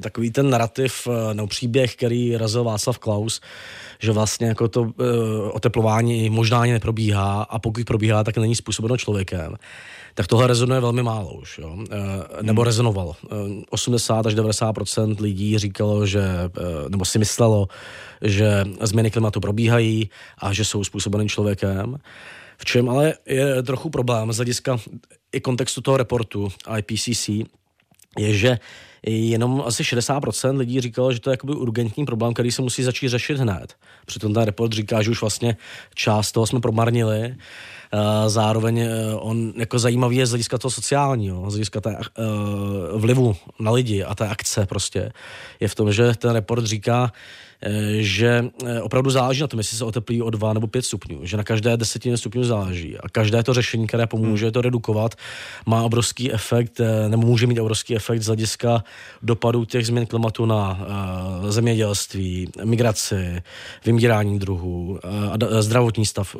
takový 0.02 0.32
ten 0.32 0.50
narrativ 0.50 1.08
nebo 1.34 1.48
příběh, 1.48 1.96
který 1.96 2.38
razil 2.38 2.64
Václav 2.64 2.98
Klaus, 2.98 3.42
že 4.00 4.12
vlastně 4.12 4.48
jako 4.48 4.68
to 4.68 4.92
oteplování 5.52 6.30
možná 6.30 6.62
ani 6.62 6.72
neprobíhá 6.72 7.44
a 7.44 7.60
pokud 7.60 7.86
probíhá, 7.86 8.24
tak 8.24 8.38
není 8.38 8.56
způsobeno 8.56 8.95
člověkem 8.98 9.56
tak 10.16 10.28
tohle 10.28 10.48
rezonuje 10.48 10.82
velmi 10.82 11.04
málo 11.04 11.34
už, 11.34 11.58
jo? 11.58 11.78
nebo 12.42 12.62
hmm. 12.62 12.66
rezonovalo. 12.66 13.16
80 13.70 14.26
až 14.26 14.36
90% 14.36 15.22
lidí 15.22 15.58
říkalo, 15.58 16.06
že, 16.06 16.24
nebo 16.90 17.06
si 17.06 17.20
myslelo, 17.20 17.68
že 18.22 18.66
změny 18.82 19.12
klimatu 19.12 19.40
probíhají 19.40 20.10
a 20.38 20.54
že 20.54 20.66
jsou 20.66 20.84
způsobeny 20.84 21.28
člověkem. 21.28 21.98
V 22.58 22.66
čem 22.66 22.90
ale 22.90 23.14
je 23.26 23.64
trochu 23.64 23.90
problém 23.90 24.34
z 24.34 24.36
hlediska 24.36 24.78
i 25.32 25.42
kontextu 25.42 25.82
toho 25.82 25.98
reportu 25.98 26.48
IPCC, 26.78 27.30
je, 28.18 28.34
že 28.34 28.60
jenom 29.08 29.64
asi 29.66 29.84
60% 29.84 30.58
lidí 30.58 30.82
říkalo, 30.82 31.14
že 31.14 31.20
to 31.20 31.30
je 31.30 31.34
jakoby 31.34 31.54
urgentní 31.54 32.06
problém, 32.06 32.34
který 32.34 32.52
se 32.52 32.62
musí 32.62 32.84
začít 32.84 33.10
řešit 33.10 33.38
hned. 33.38 33.76
Přitom 34.06 34.34
ten 34.34 34.44
report 34.44 34.74
říká, 34.74 35.02
že 35.02 35.12
už 35.12 35.22
vlastně 35.22 35.58
část 35.96 36.32
toho 36.32 36.48
jsme 36.48 36.60
promarnili. 36.60 37.36
Zároveň 38.28 38.80
e, 38.80 38.90
on 39.16 39.54
jako 39.58 39.80
zajímavý 39.80 40.18
je 40.18 40.26
z 40.26 40.30
hlediska 40.30 40.58
toho 40.58 40.72
sociálního, 40.72 41.52
z 41.52 41.54
hlediska 41.54 41.82
té, 41.82 41.98
uh, 41.98 43.02
vlivu 43.02 43.36
na 43.60 43.72
lidi 43.72 44.04
a 44.04 44.16
té 44.16 44.28
akce 44.28 44.66
prostě. 44.66 45.12
Je 45.60 45.68
v 45.68 45.76
tom, 45.76 45.94
že 45.94 46.14
ten 46.16 46.32
report 46.32 46.66
říká, 46.66 47.12
Eh, 47.62 48.04
že 48.04 48.46
eh, 48.66 48.82
opravdu 48.82 49.10
záleží 49.10 49.42
na 49.42 49.48
tom, 49.48 49.60
jestli 49.60 49.78
se 49.78 49.86
oteplí 49.86 50.22
o 50.22 50.30
2 50.30 50.54
nebo 50.54 50.68
5 50.68 50.86
stupňů, 50.86 51.20
že 51.26 51.38
na 51.38 51.44
každé 51.44 51.78
desetině 51.78 52.18
stupňů 52.18 52.44
záleží 52.44 52.98
a 52.98 53.10
každé 53.10 53.44
to 53.44 53.54
řešení, 53.54 53.88
které 53.88 54.08
pomůže 54.08 54.52
to 54.52 54.62
redukovat, 54.62 55.16
má 55.66 55.84
obrovský 55.84 56.34
efekt, 56.34 56.80
eh, 56.80 57.10
nebo 57.10 57.28
může 57.28 57.48
mít 57.48 57.60
obrovský 57.60 57.96
efekt 57.96 58.22
z 58.22 58.28
hlediska 58.28 58.84
dopadu 59.22 59.66
těch 59.66 59.88
změn 59.88 60.06
klimatu 60.06 60.46
na 60.46 60.88
zemědělství, 61.50 62.50
migraci, 62.64 63.42
vymírání 63.86 64.40
druhů, 64.40 65.00
zdravotní 65.60 66.06
stav 66.06 66.36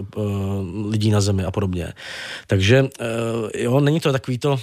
lidí 0.90 1.12
na 1.12 1.22
zemi 1.22 1.45
a 1.46 1.52
podobně. 1.52 1.94
Takže 2.48 2.88
jo, 3.58 3.80
není 3.80 4.00
to 4.00 4.12
takový 4.12 4.38
to, 4.38 4.58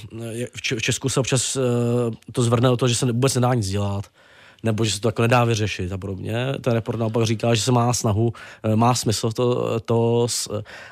v 0.56 0.82
Česku 0.82 1.08
se 1.08 1.20
občas 1.20 1.58
to 2.32 2.42
zvrne 2.42 2.70
o 2.70 2.76
to, 2.76 2.88
že 2.88 2.94
se 2.94 3.06
vůbec 3.06 3.34
nedá 3.34 3.54
nic 3.54 3.68
dělat, 3.68 4.04
nebo 4.62 4.84
že 4.84 4.90
se 4.90 5.00
to 5.00 5.08
jako 5.08 5.22
nedá 5.22 5.44
vyřešit 5.44 5.92
a 5.92 5.98
podobně. 5.98 6.34
Ten 6.60 6.72
report 6.72 6.98
naopak 6.98 7.26
říká, 7.26 7.54
že 7.54 7.62
se 7.62 7.72
má 7.72 7.92
snahu, 7.92 8.32
eh, 8.62 8.76
má 8.76 8.94
smysl 8.94 9.32
to, 9.32 9.80
to 9.80 10.26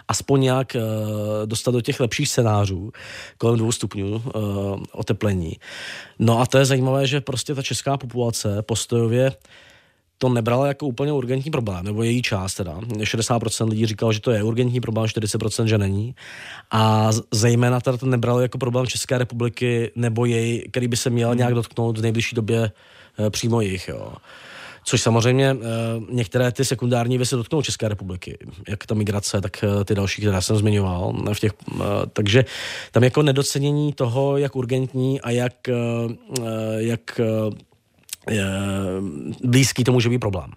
aspoň 0.08 0.40
nějak 0.40 0.76
eh, 0.76 0.80
dostat 1.46 1.70
do 1.70 1.80
těch 1.80 2.00
lepších 2.00 2.28
scénářů 2.28 2.92
kolem 3.38 3.58
dvou 3.58 3.72
stupňů 3.72 4.22
eh, 4.26 4.30
oteplení. 4.92 5.56
No 6.18 6.40
a 6.40 6.46
to 6.46 6.58
je 6.58 6.64
zajímavé, 6.64 7.06
že 7.06 7.20
prostě 7.20 7.54
ta 7.54 7.62
česká 7.62 7.96
populace 7.96 8.62
postojově 8.62 9.32
to 10.22 10.28
nebrala 10.28 10.66
jako 10.66 10.86
úplně 10.86 11.12
urgentní 11.12 11.50
problém, 11.50 11.84
nebo 11.84 12.02
její 12.02 12.22
část 12.22 12.54
teda. 12.54 12.80
60% 12.80 13.68
lidí 13.68 13.86
říkalo, 13.86 14.12
že 14.12 14.20
to 14.20 14.30
je 14.30 14.42
urgentní 14.42 14.80
problém, 14.80 15.06
40% 15.06 15.64
že 15.64 15.78
není. 15.78 16.14
A 16.70 17.10
zejména 17.30 17.80
teda 17.80 17.96
to 17.96 18.06
nebralo 18.06 18.40
jako 18.40 18.58
problém 18.58 18.86
České 18.86 19.18
republiky 19.18 19.90
nebo 19.96 20.24
jej, 20.24 20.68
který 20.70 20.88
by 20.88 20.96
se 20.96 21.10
měl 21.10 21.34
nějak 21.34 21.54
dotknout 21.54 21.98
v 21.98 22.02
nejbližší 22.02 22.36
době 22.36 22.70
Eh, 23.18 23.30
přímo 23.30 23.60
jich. 23.60 23.88
Jo. 23.88 24.12
Což 24.84 25.02
samozřejmě 25.02 25.50
eh, 25.50 25.56
některé 26.10 26.52
ty 26.52 26.64
sekundární 26.64 27.16
věci 27.16 27.36
dotknou 27.36 27.62
České 27.62 27.88
republiky, 27.88 28.38
jak 28.68 28.86
ta 28.86 28.94
migrace, 28.94 29.40
tak 29.40 29.64
eh, 29.64 29.84
ty 29.84 29.94
další, 29.94 30.22
které 30.22 30.42
jsem 30.42 30.56
zmiňoval. 30.56 31.12
V 31.32 31.40
těch, 31.40 31.52
takže 32.12 32.44
tam 32.92 33.04
jako 33.04 33.22
nedocenění 33.22 33.92
toho, 33.92 34.36
jak 34.36 34.56
urgentní 34.56 35.20
a 35.20 35.30
jak, 35.30 35.54
jak 36.76 37.20
blízký 39.44 39.84
to 39.84 39.92
může 39.92 40.08
být 40.08 40.18
problém 40.18 40.50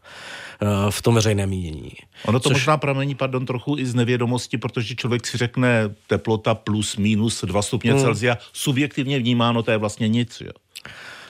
v 0.90 1.02
tom 1.02 1.16
veřejném 1.16 1.50
mínění. 1.50 1.92
Ono 2.26 2.40
to 2.40 2.50
Což... 2.50 2.58
možná 2.58 2.78
pramení, 2.78 3.16
pardon, 3.16 3.46
trochu 3.46 3.78
i 3.78 3.86
z 3.86 3.96
nevědomosti, 3.96 4.58
protože 4.58 4.96
člověk 4.96 5.28
si 5.28 5.38
řekne 5.38 5.90
teplota 6.08 6.56
plus 6.56 6.98
minus 6.98 7.44
2 7.44 7.62
stupně 7.62 7.92
hmm. 7.92 8.02
Celsia, 8.02 8.38
subjektivně 8.54 9.20
vnímáno, 9.20 9.64
to 9.64 9.72
je 9.72 9.78
vlastně 9.78 10.08
nic. 10.08 10.42
Jo. 10.46 10.52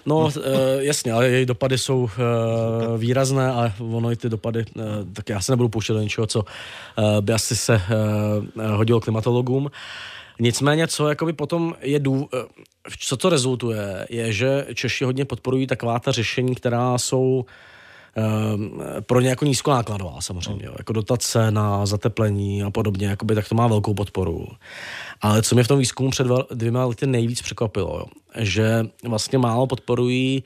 No, 0.06 0.20
uh, 0.20 0.32
jasně, 0.80 1.12
ale 1.12 1.30
její 1.30 1.46
dopady 1.46 1.78
jsou 1.78 2.10
výrazné 2.98 3.52
a 3.52 3.74
ono 3.80 4.12
i 4.12 4.16
ty 4.16 4.30
dopady, 4.30 4.66
tak 5.13 5.30
já 5.30 5.42
se 5.42 5.52
nebudu 5.52 5.70
pouštět 5.70 5.94
do 5.94 6.02
něčeho, 6.02 6.28
co 6.28 6.46
by 7.22 7.34
asi 7.34 7.56
se 7.56 7.82
hodilo 8.72 9.00
klimatologům. 9.00 9.72
Nicméně, 10.40 10.88
co 10.88 11.10
jakoby 11.10 11.34
potom 11.34 11.75
je 11.82 12.00
dů, 12.00 12.30
co 13.00 13.18
to 13.18 13.30
rezultuje, 13.30 14.08
je, 14.10 14.34
že 14.34 14.68
Češi 14.74 15.04
hodně 15.04 15.25
podporují 15.25 15.68
taková 15.68 16.00
ta 16.00 16.12
řešení, 16.12 16.56
která 16.56 16.98
jsou 16.98 17.46
pro 19.00 19.22
ně 19.22 19.30
jako 19.30 19.46
nízkonákladová 19.46 20.22
samozřejmě, 20.22 20.66
no. 20.66 20.74
jako 20.78 20.94
dotace 20.94 21.52
na 21.52 21.86
zateplení 21.86 22.63
a 22.63 22.70
podobně, 22.70 23.08
jakoby, 23.08 23.36
tak 23.36 23.50
to 23.50 23.56
má 23.56 23.68
velkou 23.68 23.94
podporu. 23.94 24.48
Ale 25.22 25.42
co 25.42 25.56
mě 25.56 25.63
v 25.63 25.68
tom 25.68 25.80
výzkumu 25.80 26.10
před 26.10 26.28
dvěma 26.52 26.86
lety 26.86 27.08
nejvíc 27.08 27.42
překvapilo, 27.42 27.98
jo, 27.98 28.06
že 28.38 28.86
vlastně 29.04 29.38
málo 29.38 29.68
podporují 29.68 30.44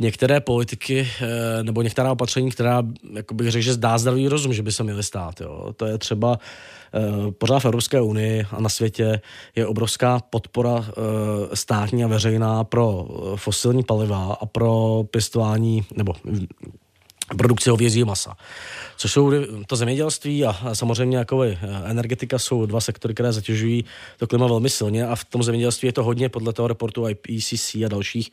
některé 0.00 0.40
politiky 0.40 1.08
eh, 1.20 1.62
nebo 1.62 1.82
některá 1.82 2.12
opatření, 2.12 2.50
která, 2.50 2.82
jako 3.12 3.34
bych 3.34 3.50
řekl, 3.50 3.64
že 3.64 3.72
zdá 3.72 3.98
zdravý 3.98 4.28
rozum, 4.28 4.52
že 4.52 4.62
by 4.62 4.72
se 4.72 4.82
měly 4.82 5.02
stát. 5.02 5.40
Jo. 5.40 5.72
To 5.76 5.86
je 5.86 5.98
třeba 5.98 6.38
eh, 6.94 7.32
pořád 7.32 7.58
v 7.58 7.64
Evropské 7.64 8.00
unii 8.00 8.46
a 8.50 8.60
na 8.60 8.68
světě 8.68 9.20
je 9.56 9.66
obrovská 9.66 10.20
podpora 10.30 10.84
eh, 10.88 10.92
státní 11.56 12.04
a 12.04 12.06
veřejná 12.06 12.64
pro 12.64 13.06
fosilní 13.36 13.82
paliva 13.82 14.36
a 14.40 14.46
pro 14.46 15.04
pěstování 15.10 15.84
nebo 15.96 16.14
produkci 17.38 17.70
hovězího 17.70 18.06
masa. 18.06 18.36
Což 18.96 19.12
jsou 19.12 19.32
to 19.66 19.76
zemědělství 19.76 20.44
a 20.44 20.74
samozřejmě 20.74 21.18
jako 21.18 21.42
energetika 21.84 22.38
jsou 22.38 22.66
dva 22.66 22.80
sektory, 22.80 23.14
které 23.14 23.32
zatěžují 23.32 23.84
to 24.18 24.26
klima 24.26 24.46
velmi 24.46 24.70
silně 24.70 25.06
a 25.06 25.16
v 25.16 25.24
tom 25.24 25.42
zemědělství 25.42 25.88
je 25.88 25.92
to 25.92 26.04
hodně 26.04 26.28
podle 26.28 26.52
toho 26.52 26.68
reportu 26.68 27.08
IPCC 27.08 27.74
a 27.74 27.88
dalších 27.88 28.30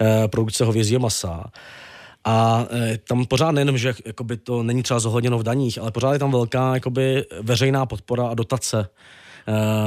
eh, 0.00 0.28
produkce 0.28 0.64
hovězího 0.64 1.00
masa. 1.00 1.44
A 2.24 2.66
e, 2.70 2.98
tam 2.98 3.26
pořád 3.26 3.50
nejenom, 3.50 3.78
že 3.78 3.94
jakoby 4.06 4.36
to 4.36 4.62
není 4.62 4.82
třeba 4.82 5.00
zohledněno 5.00 5.38
v 5.38 5.42
daních, 5.42 5.78
ale 5.78 5.90
pořád 5.90 6.12
je 6.12 6.18
tam 6.18 6.30
velká 6.32 6.74
jakoby, 6.74 7.24
veřejná 7.42 7.86
podpora 7.86 8.28
a 8.28 8.34
dotace 8.34 8.88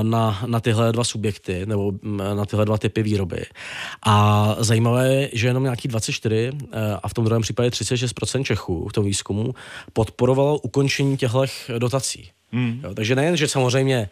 na, 0.04 0.42
na 0.46 0.60
tyhle 0.60 0.92
dva 0.92 1.04
subjekty 1.04 1.66
nebo 1.66 1.92
mm, 1.92 2.18
na 2.18 2.46
tyhle 2.46 2.66
dva 2.66 2.78
typy 2.78 3.04
výroby. 3.04 3.46
A 4.06 4.56
zajímavé 4.60 5.14
je, 5.14 5.30
že 5.34 5.48
jenom 5.48 5.64
nějaký 5.64 5.88
24 5.88 6.52
eh, 6.52 6.78
a 7.04 7.08
v 7.08 7.14
tom 7.14 7.26
druhém 7.26 7.42
případě 7.42 7.70
36% 7.70 8.44
Čechů 8.44 8.88
v 8.88 8.94
tom 8.94 9.06
výzkumu 9.06 9.56
podporovalo 9.94 10.58
ukončení 10.58 11.18
těchto 11.18 11.44
dotací. 11.78 12.30
Hmm. 12.52 12.82
Jo, 12.84 12.94
takže 12.94 13.16
nejen, 13.16 13.38
že 13.38 13.48
samozřejmě 13.48 14.10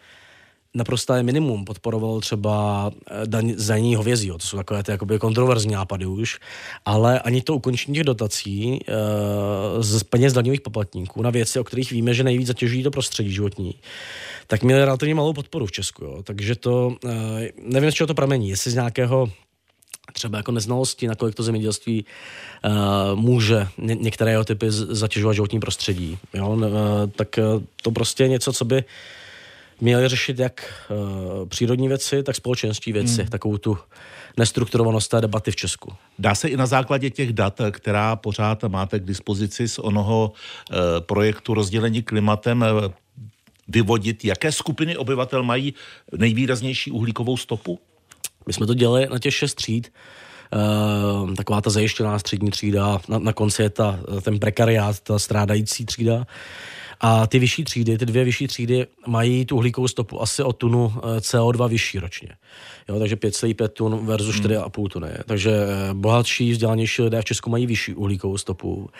naprosté 0.74 1.22
minimum 1.22 1.64
podporovalo 1.64 2.20
třeba 2.20 2.90
eh, 3.10 3.26
daň, 3.26 3.54
zdanění 3.56 3.94
hovězího, 3.96 4.38
to 4.38 4.46
jsou 4.46 4.56
takové 4.56 4.82
ty 4.82 4.90
jakoby 4.90 5.18
kontroverzní 5.18 5.72
nápady 5.72 6.06
už, 6.06 6.38
ale 6.84 7.20
ani 7.20 7.42
to 7.42 7.54
ukončení 7.54 7.94
těch 7.94 8.04
dotací 8.04 8.74
e, 8.74 8.94
z 9.82 10.02
peněz 10.02 10.32
daňových 10.32 10.60
poplatníků 10.60 11.22
na 11.22 11.30
věci, 11.30 11.58
o 11.58 11.64
kterých 11.64 11.90
víme, 11.90 12.14
že 12.14 12.24
nejvíc 12.24 12.46
zatěžují 12.46 12.82
to 12.82 12.90
prostředí 12.90 13.32
životní, 13.32 13.74
tak 14.46 14.62
měli 14.62 14.84
relativně 14.84 15.14
malou 15.14 15.32
podporu 15.32 15.66
v 15.66 15.72
Česku. 15.72 16.04
Jo. 16.04 16.22
Takže 16.22 16.54
to, 16.54 16.96
e, 17.06 17.50
nevím, 17.62 17.90
z 17.90 17.94
čeho 17.94 18.06
to 18.06 18.14
pramení, 18.14 18.48
jestli 18.48 18.70
z 18.70 18.74
nějakého 18.74 19.30
třeba 20.12 20.38
jako 20.38 20.52
neznalosti, 20.52 21.06
nakolik 21.06 21.34
to 21.34 21.42
zemědělství 21.42 22.04
uh, 22.64 23.20
může 23.20 23.68
ně, 23.78 23.94
některé 23.94 24.30
jeho 24.30 24.44
typy 24.44 24.66
zatěžovat 24.70 25.32
životní 25.32 25.60
prostředí. 25.60 26.18
Jo? 26.34 26.48
Uh, 26.48 26.66
tak 27.16 27.28
uh, 27.38 27.62
to 27.82 27.90
prostě 27.90 28.24
je 28.24 28.28
něco, 28.28 28.52
co 28.52 28.64
by 28.64 28.84
měli 29.80 30.08
řešit 30.08 30.38
jak 30.38 30.84
uh, 30.90 31.48
přírodní 31.48 31.88
věci, 31.88 32.22
tak 32.22 32.36
společenské 32.36 32.92
věci, 32.92 33.22
hmm. 33.22 33.30
takovou 33.30 33.58
tu 33.58 33.78
nestrukturovanost 34.36 35.10
té 35.10 35.20
debaty 35.20 35.50
v 35.50 35.56
Česku. 35.56 35.92
Dá 36.18 36.34
se 36.34 36.48
i 36.48 36.56
na 36.56 36.66
základě 36.66 37.10
těch 37.10 37.32
dat, 37.32 37.60
která 37.70 38.16
pořád 38.16 38.64
máte 38.64 38.98
k 38.98 39.04
dispozici 39.04 39.68
z 39.68 39.78
onoho 39.78 40.32
uh, 40.32 40.76
projektu 41.00 41.54
rozdělení 41.54 42.02
klimatem, 42.02 42.62
uh, 42.62 42.92
vyvodit, 43.68 44.24
jaké 44.24 44.52
skupiny 44.52 44.96
obyvatel 44.96 45.42
mají 45.42 45.74
nejvýraznější 46.16 46.90
uhlíkovou 46.90 47.36
stopu? 47.36 47.78
My 48.46 48.52
jsme 48.52 48.66
to 48.66 48.74
dělali 48.74 49.06
na 49.10 49.18
těch 49.18 49.34
šest 49.34 49.54
tříd, 49.54 49.92
Uh, 51.22 51.34
taková 51.34 51.60
ta 51.60 51.70
zajištěná 51.70 52.18
střední 52.18 52.50
třída, 52.50 53.00
na, 53.08 53.18
na 53.18 53.32
konci 53.32 53.62
je 53.62 53.70
ta, 53.70 53.98
ten 54.22 54.38
prekariát, 54.38 55.00
ta 55.00 55.18
strádající 55.18 55.84
třída. 55.84 56.26
A 57.00 57.26
ty 57.26 57.38
vyšší 57.38 57.64
třídy, 57.64 57.98
ty 57.98 58.06
dvě 58.06 58.24
vyšší 58.24 58.46
třídy 58.46 58.86
mají 59.06 59.44
tu 59.44 59.56
uhlíkovou 59.56 59.88
stopu 59.88 60.22
asi 60.22 60.42
o 60.42 60.52
tunu 60.52 60.92
eh, 60.96 61.18
CO2 61.18 61.68
vyšší 61.68 61.98
ročně. 61.98 62.28
Jo, 62.88 62.98
takže 62.98 63.16
5,5 63.16 63.68
tun 63.68 64.06
versus 64.06 64.36
4,5 64.36 64.80
hmm. 64.80 64.88
tuny. 64.88 65.10
Takže 65.26 65.50
eh, 65.50 65.94
bohatší, 65.94 66.52
vzdělanější 66.52 67.02
lidé 67.02 67.22
v 67.22 67.24
Česku 67.24 67.50
mají 67.50 67.66
vyšší 67.66 67.94
uhlíkovou 67.94 68.38
stopu. 68.38 68.90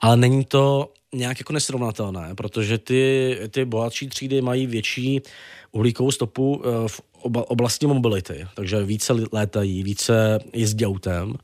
Ale 0.00 0.16
není 0.16 0.44
to 0.44 0.92
nějak 1.14 1.38
jako 1.38 1.52
nesrovnatelné, 1.52 2.34
protože 2.34 2.78
ty, 2.78 3.36
ty 3.50 3.64
bohatší 3.64 4.08
třídy 4.08 4.40
mají 4.40 4.66
větší 4.66 5.20
uhlíkovou 5.72 6.10
stopu 6.10 6.62
eh, 6.64 6.88
v 6.88 7.00
oblasti 7.22 7.86
mobility, 7.86 8.46
takže 8.54 8.84
více 8.84 9.12
létají, 9.32 9.82
více 9.82 10.38
jezdí 10.52 10.86
autem 10.86 11.34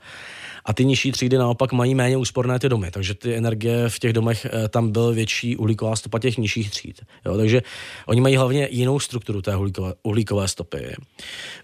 a 0.65 0.73
ty 0.73 0.85
nižší 0.85 1.13
třídy 1.13 1.39
naopak 1.39 1.73
mají 1.73 1.95
méně 1.95 2.17
úsporné 2.17 2.59
ty 2.59 2.69
domy, 2.69 2.91
takže 2.91 3.15
ty 3.15 3.35
energie 3.35 3.89
v 3.89 3.99
těch 3.99 4.13
domech 4.13 4.47
eh, 4.47 4.69
tam 4.69 4.93
byl 4.93 5.15
větší 5.15 5.57
uhlíková 5.57 5.97
stopa 5.97 6.19
těch 6.19 6.39
nižších 6.39 6.71
tříd. 6.71 7.03
Jo, 7.27 7.37
takže 7.37 7.63
oni 8.07 8.21
mají 8.21 8.37
hlavně 8.37 8.69
jinou 8.71 9.01
strukturu 9.01 9.43
té 9.43 9.57
uhlíkové, 9.57 9.95
uhlíkové 10.03 10.49
stopy. 10.49 10.95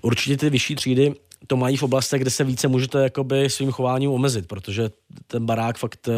Určitě 0.02 0.36
ty 0.36 0.50
vyšší 0.50 0.74
třídy 0.74 1.14
to 1.46 1.56
mají 1.56 1.76
v 1.76 1.82
oblastech, 1.82 2.20
kde 2.20 2.30
se 2.30 2.44
více 2.44 2.68
můžete 2.68 3.02
jakoby 3.02 3.50
svým 3.50 3.70
chováním 3.70 4.10
omezit, 4.10 4.46
protože 4.48 4.90
ten 5.26 5.46
barák 5.46 5.78
fakt 5.78 6.08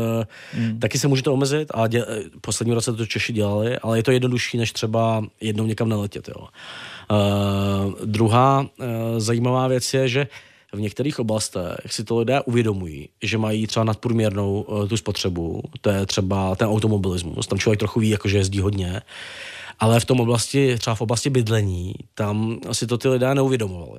mm. 0.58 0.78
taky 0.78 0.98
se 0.98 1.08
můžete 1.08 1.30
omezit 1.30 1.68
a 1.74 1.86
dě, 1.86 2.06
poslední 2.40 2.74
roce 2.74 2.92
to 2.92 3.06
Češi 3.06 3.32
dělali, 3.32 3.78
ale 3.78 3.98
je 3.98 4.02
to 4.02 4.10
jednodušší, 4.10 4.58
než 4.58 4.72
třeba 4.72 5.24
jednou 5.40 5.66
někam 5.66 5.88
neletět. 5.88 6.28
Jo. 6.28 6.48
Uh, 7.10 7.92
druhá 8.04 8.60
uh, 8.60 8.86
zajímavá 9.18 9.68
věc 9.68 9.94
je, 9.94 10.08
že 10.08 10.26
v 10.72 10.80
některých 10.80 11.18
oblastech 11.18 11.92
si 11.92 12.04
to 12.04 12.18
lidé 12.18 12.40
uvědomují, 12.40 13.08
že 13.22 13.38
mají 13.38 13.66
třeba 13.66 13.84
nadprůměrnou 13.84 14.60
uh, 14.60 14.88
tu 14.88 14.96
spotřebu, 14.96 15.62
to 15.80 15.90
je 15.90 16.06
třeba 16.06 16.56
ten 16.56 16.68
automobilismus, 16.68 17.46
tam 17.46 17.58
člověk 17.58 17.78
trochu 17.78 18.00
ví, 18.00 18.08
jako 18.08 18.28
že 18.28 18.38
jezdí 18.38 18.60
hodně, 18.60 19.02
ale 19.78 20.00
v 20.00 20.04
tom 20.04 20.20
oblasti, 20.20 20.78
třeba 20.78 20.94
v 20.94 21.00
oblasti 21.00 21.30
bydlení, 21.30 21.94
tam 22.14 22.58
asi 22.68 22.86
to 22.86 22.98
ty 22.98 23.08
lidé 23.08 23.34
neuvědomovali. 23.34 23.98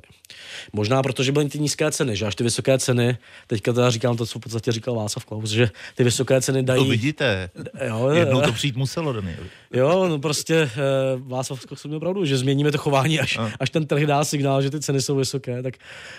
Možná 0.72 1.02
protože 1.02 1.32
byly 1.32 1.48
ty 1.48 1.58
nízké 1.58 1.90
ceny, 1.90 2.16
že 2.16 2.26
až 2.26 2.34
ty 2.34 2.44
vysoké 2.44 2.78
ceny, 2.78 3.18
teďka 3.46 3.72
teda 3.72 3.90
říkám 3.90 4.16
to, 4.16 4.26
co 4.26 4.38
v 4.38 4.42
podstatě 4.42 4.72
říkal 4.72 4.94
Václav 4.94 5.24
Klaus, 5.24 5.50
že 5.50 5.70
ty 5.94 6.04
vysoké 6.04 6.40
ceny 6.40 6.62
dají... 6.62 6.84
To 6.84 6.90
vidíte, 6.90 7.50
jo, 7.86 8.08
jednou 8.08 8.40
to 8.40 8.52
přijít 8.52 8.76
muselo, 8.76 9.12
Daniel. 9.12 9.44
Jo, 9.72 10.08
no 10.08 10.18
prostě 10.18 10.54
eh, 10.54 10.70
Václav 11.16 11.66
Klaus 11.66 11.84
měl 11.84 12.00
pravdu, 12.00 12.24
že 12.24 12.38
změníme 12.38 12.72
to 12.72 12.78
chování, 12.78 13.20
až, 13.20 13.38
až 13.60 13.70
ten 13.70 13.86
trh 13.86 14.06
dá 14.06 14.24
signál, 14.24 14.62
že 14.62 14.70
ty 14.70 14.80
ceny 14.80 15.02
jsou 15.02 15.16
vysoké, 15.16 15.62
tak 15.62 15.74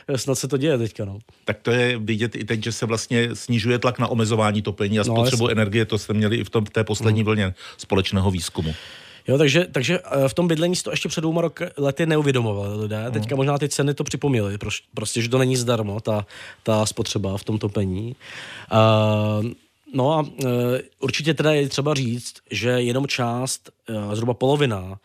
eh, 0.07 0.17
snad 0.17 0.35
se 0.35 0.47
to 0.47 0.57
děje 0.57 0.77
teďka. 0.77 1.05
No. 1.05 1.19
Tak 1.45 1.57
to 1.61 1.71
je 1.71 1.97
vidět 1.97 2.35
i 2.35 2.43
teď, 2.43 2.63
že 2.63 2.71
se 2.71 2.85
vlastně 2.85 3.35
snižuje 3.35 3.79
tlak 3.79 3.99
na 3.99 4.07
omezování 4.07 4.61
topení 4.61 4.99
a 4.99 5.03
no, 5.07 5.13
spotřebu 5.13 5.43
no, 5.43 5.51
energie, 5.51 5.85
to 5.85 5.97
jste 5.97 6.13
měli 6.13 6.35
i 6.35 6.43
v, 6.43 6.49
tom, 6.49 6.65
v 6.65 6.69
té 6.69 6.83
poslední 6.83 7.21
hmm. 7.21 7.25
vlně 7.25 7.53
společného 7.77 8.31
výzkumu. 8.31 8.75
Jo, 9.27 9.37
takže, 9.37 9.67
takže 9.71 9.99
eh, 9.99 10.29
v 10.29 10.33
tom 10.33 10.47
bydlení 10.47 10.75
si 10.75 10.83
to 10.83 10.91
ještě 10.91 11.09
před 11.09 11.21
dvěma 11.21 11.41
lety 11.77 12.05
neuvědomovali 12.05 12.81
lidé. 12.81 13.05
Mm. 13.05 13.11
Teďka 13.11 13.35
možná 13.35 13.57
ty 13.57 13.69
ceny 13.69 13.93
to 13.93 14.03
připomněly, 14.03 14.57
prostě, 14.93 15.21
že 15.21 15.29
to 15.29 15.37
není 15.37 15.55
zdarmo, 15.55 15.99
ta, 15.99 16.25
ta 16.63 16.85
spotřeba 16.85 17.37
v 17.37 17.43
tom 17.43 17.57
topení. 17.57 18.15
Uh, 18.71 19.45
no 19.93 20.13
a 20.13 20.21
uh, 20.21 20.27
určitě 20.99 21.33
teda 21.33 21.51
je 21.51 21.69
třeba 21.69 21.93
říct, 21.93 22.33
že 22.51 22.69
jenom 22.69 23.07
část, 23.07 23.69
uh, 23.89 24.13
zhruba 24.13 24.33
polovina 24.33 24.99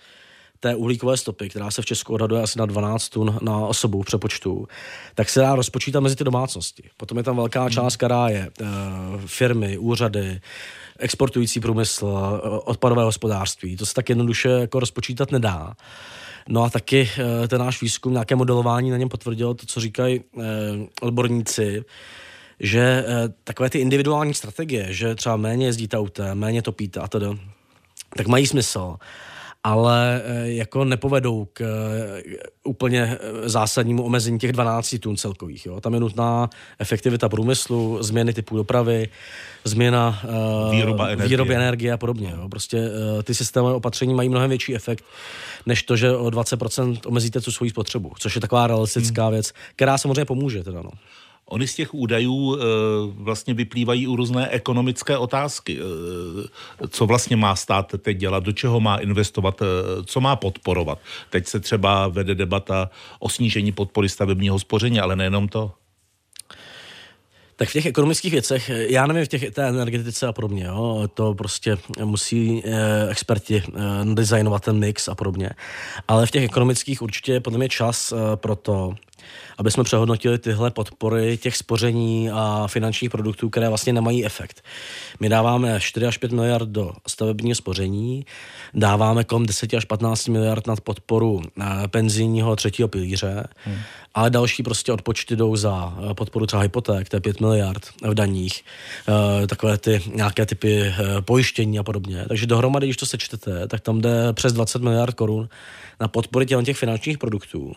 té 0.61 0.75
uhlíkové 0.75 1.17
stopy, 1.17 1.49
která 1.49 1.71
se 1.71 1.83
v 1.83 1.87
Česku 1.87 2.15
odhaduje 2.15 2.43
asi 2.43 2.59
na 2.59 2.67
12 2.67 3.09
tun 3.09 3.39
na 3.43 3.57
osobu 3.57 4.03
v 4.03 4.07
přepočtu, 4.07 4.69
tak 5.15 5.29
se 5.29 5.41
dá 5.41 5.55
rozpočítat 5.55 6.01
mezi 6.01 6.17
ty 6.17 6.25
domácnosti. 6.25 6.83
Potom 6.97 7.19
je 7.19 7.25
tam 7.25 7.37
velká 7.37 7.61
hmm. 7.61 7.71
část, 7.71 7.97
která 7.97 8.29
je 8.29 8.51
uh, 8.61 8.67
firmy, 9.27 9.79
úřady, 9.79 10.41
exportující 10.99 11.61
průmysl, 11.61 12.41
odpadové 12.65 13.03
hospodářství. 13.03 13.77
To 13.77 13.87
se 13.87 13.95
tak 13.95 14.09
jednoduše 14.09 14.49
jako 14.49 14.81
rozpočítat 14.81 15.33
nedá. 15.33 15.75
No 16.49 16.63
a 16.63 16.71
taky 16.71 17.11
eh, 17.45 17.49
ten 17.49 17.61
náš 17.61 17.83
výzkum, 17.83 18.13
nějaké 18.13 18.37
modelování 18.37 18.91
na 18.91 18.97
něm 18.97 19.09
potvrdilo 19.09 19.55
to, 19.55 19.67
co 19.67 19.81
říkají 19.81 20.21
eh, 20.21 20.43
odborníci, 21.01 21.85
že 22.61 23.05
eh, 23.07 23.29
takové 23.45 23.71
ty 23.71 23.79
individuální 23.79 24.35
strategie, 24.35 24.87
že 24.91 25.15
třeba 25.15 25.37
méně 25.37 25.67
jezdíte 25.67 25.99
autem, 25.99 26.39
méně 26.39 26.63
topíte 26.63 27.01
a 27.01 27.09
tedy, 27.09 27.27
tak 28.17 28.27
mají 28.27 28.47
smysl 28.47 28.97
ale 29.65 30.23
eh, 30.25 30.51
jako 30.53 30.85
nepovedou 30.85 31.49
k 31.53 31.61
eh, 31.61 32.23
úplně 32.65 33.03
eh, 33.03 33.49
zásadnímu 33.49 34.03
omezení 34.03 34.39
těch 34.39 34.53
12 34.53 34.97
tun 35.01 35.17
celkových. 35.17 35.67
Jo. 35.67 35.81
Tam 35.81 35.95
je 35.95 36.01
nutná 36.01 36.51
efektivita 36.79 37.29
průmyslu, 37.29 38.03
změny 38.03 38.33
typu 38.33 38.57
dopravy, 38.57 39.09
změna 39.65 40.23
výroba 40.71 41.07
energie, 41.07 41.29
výroby 41.29 41.55
energie 41.55 41.93
a 41.93 41.97
podobně. 41.97 42.35
Jo. 42.37 42.49
Prostě 42.49 42.89
ty 43.23 43.35
systémové 43.35 43.75
opatření 43.75 44.15
mají 44.15 44.29
mnohem 44.29 44.49
větší 44.49 44.75
efekt, 44.75 45.05
než 45.67 45.83
to, 45.83 45.97
že 45.97 46.17
o 46.17 46.27
20% 46.27 46.99
omezíte 47.07 47.41
tu 47.41 47.53
svoji 47.53 47.71
spotřebu, 47.71 48.13
což 48.19 48.35
je 48.35 48.41
taková 48.41 48.67
realistická 48.67 49.23
hmm. 49.23 49.33
věc, 49.33 49.53
která 49.77 49.99
samozřejmě 49.99 50.25
pomůže. 50.25 50.65
Teda, 50.65 50.83
no. 50.83 50.91
Ony 51.51 51.67
z 51.67 51.75
těch 51.75 51.95
údajů 51.95 52.57
e, 52.57 52.59
vlastně 53.15 53.55
vyplývají 53.55 54.07
u 54.07 54.17
různé 54.17 54.49
ekonomické 54.49 55.19
otázky. 55.19 55.79
E, 55.79 56.89
co 56.89 57.07
vlastně 57.07 57.37
má 57.37 57.57
stát 57.57 57.95
teď 57.99 58.17
dělat, 58.17 58.45
do 58.45 58.53
čeho 58.53 58.81
má 58.81 58.97
investovat, 58.97 59.63
e, 59.63 59.65
co 60.05 60.21
má 60.21 60.37
podporovat. 60.37 60.99
Teď 61.31 61.47
se 61.47 61.61
třeba 61.61 62.09
vede 62.09 62.35
debata 62.35 62.91
o 63.19 63.29
snížení 63.29 63.73
podpory 63.73 64.09
stavebního 64.09 64.59
spoření, 64.59 65.01
ale 65.01 65.17
nejenom 65.17 65.49
to. 65.49 65.73
Tak 67.61 67.69
v 67.69 67.73
těch 67.73 67.87
ekonomických 67.87 68.33
věcech, 68.33 68.71
já 68.75 69.07
nevím, 69.07 69.25
v 69.25 69.29
těch, 69.29 69.51
té 69.51 69.69
energetice 69.69 70.27
a 70.27 70.33
podobně, 70.33 70.65
jo, 70.65 71.09
to 71.15 71.35
prostě 71.35 71.77
musí 72.05 72.63
eh, 72.65 73.09
experti 73.11 73.63
eh, 73.67 73.81
designovat 74.15 74.65
ten 74.65 74.79
mix 74.79 75.09
a 75.09 75.15
podobně. 75.15 75.51
Ale 76.09 76.27
v 76.27 76.31
těch 76.31 76.45
ekonomických 76.45 77.03
určitě 77.03 77.33
je 77.33 77.41
podle 77.41 77.59
mě 77.59 77.69
čas 77.69 78.13
eh, 78.13 78.37
pro 78.37 78.57
to, 78.57 78.95
aby 79.59 79.71
jsme 79.71 79.85
přehodnotili 79.85 80.39
tyhle 80.39 80.71
podpory 80.71 81.37
těch 81.37 81.57
spoření 81.57 82.31
a 82.31 82.67
finančních 82.67 83.11
produktů, 83.11 83.51
které 83.51 83.69
vlastně 83.69 83.93
nemají 83.93 84.25
efekt. 84.25 84.65
My 85.21 85.29
dáváme 85.29 85.81
4 85.81 86.07
až 86.07 86.19
5 86.19 86.33
miliard 86.33 86.69
do 86.69 86.93
stavebního 87.07 87.55
spoření, 87.55 88.27
dáváme 88.75 89.25
kolem 89.25 89.47
10 89.47 89.75
až 89.75 89.85
15 89.85 90.29
miliard 90.29 90.67
na 90.67 90.77
podporu 90.77 91.43
eh, 91.61 91.89
penzijního 91.89 92.57
třetího 92.57 92.89
pilíře, 92.89 93.45
hmm. 93.65 93.79
ale 94.15 94.31
další 94.31 94.63
prostě 94.63 94.93
odpočty 94.93 95.37
jdou 95.37 95.57
za 95.57 95.99
eh, 96.11 96.15
podporu 96.15 96.47
třeba 96.47 96.63
hypoték, 96.63 97.09
to 97.09 97.17
je 97.17 97.21
5 97.21 97.41
miliard 97.41 97.87
v 98.03 98.15
daních, 98.15 98.65
eh, 99.43 99.47
takové 99.47 99.79
ty 99.79 100.03
nějaké 100.15 100.47
typy 100.47 100.95
pojištění 101.21 101.79
a 101.79 101.83
podobně. 101.83 102.25
Takže 102.29 102.47
dohromady, 102.47 102.87
když 102.87 102.97
to 102.97 103.07
sečtete, 103.07 103.69
tak 103.69 103.81
tam 103.81 104.01
jde 104.01 104.33
přes 104.33 104.53
20 104.53 104.83
miliard 104.83 105.15
korun 105.15 105.49
na 106.01 106.09
podpory 106.09 106.47
těch 106.47 106.77
finančních 106.77 107.19
produktů 107.19 107.73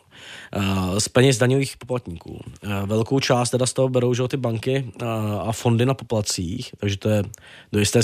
z 0.98 1.10
peněz 1.10 1.33
daňových 1.38 1.78
poplatníků. 1.78 2.40
Velkou 2.86 3.20
část 3.20 3.50
teda 3.50 3.66
z 3.66 3.74
toho 3.74 3.90
berou 3.90 4.14
že 4.14 4.28
ty 4.28 4.38
banky 4.38 4.92
a 5.40 5.52
fondy 5.52 5.86
na 5.86 5.94
poplacích, 5.94 6.72
takže 6.78 6.98
to 6.98 7.10
je 7.10 7.24
do 7.72 7.80
jisté 7.80 8.00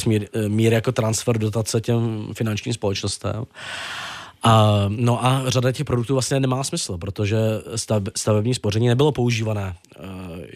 míry 0.47 0.75
jako 0.75 0.91
transfer 0.91 1.37
dotace 1.37 1.81
těm 1.81 2.27
finančním 2.33 2.73
společnostem. 2.73 3.45
A, 4.43 4.85
no 4.87 5.25
a 5.25 5.43
řada 5.47 5.71
těch 5.71 5.85
produktů 5.85 6.13
vlastně 6.13 6.39
nemá 6.39 6.63
smysl, 6.63 6.97
protože 6.97 7.37
stav, 7.75 8.03
stavební 8.17 8.53
spoření 8.53 8.87
nebylo 8.87 9.11
používané 9.11 9.75
uh, 9.99 10.05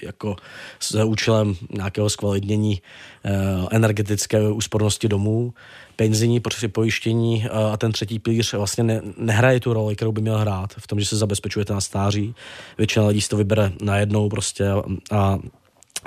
jako 0.01 0.35
s 0.79 1.03
účelem 1.03 1.55
nějakého 1.69 2.09
zkvalitnění 2.09 2.81
uh, 2.81 3.67
energetické 3.71 4.51
úspornosti 4.51 5.07
domů. 5.07 5.53
Penzijní 5.95 6.41
pojištění 6.71 7.45
a 7.51 7.77
ten 7.77 7.91
třetí 7.91 8.19
pilíř 8.19 8.53
vlastně 8.53 8.83
ne, 8.83 9.01
nehraje 9.17 9.59
tu 9.59 9.73
roli, 9.73 9.95
kterou 9.95 10.11
by 10.11 10.21
měl 10.21 10.37
hrát 10.37 10.73
v 10.77 10.87
tom, 10.87 10.99
že 10.99 11.05
se 11.05 11.17
zabezpečujete 11.17 11.73
na 11.73 11.81
stáří. 11.81 12.35
Většina 12.77 13.07
lidí 13.07 13.21
si 13.21 13.29
to 13.29 13.37
vybere 13.37 13.71
najednou 13.81 14.29
prostě 14.29 14.65
a 15.11 15.39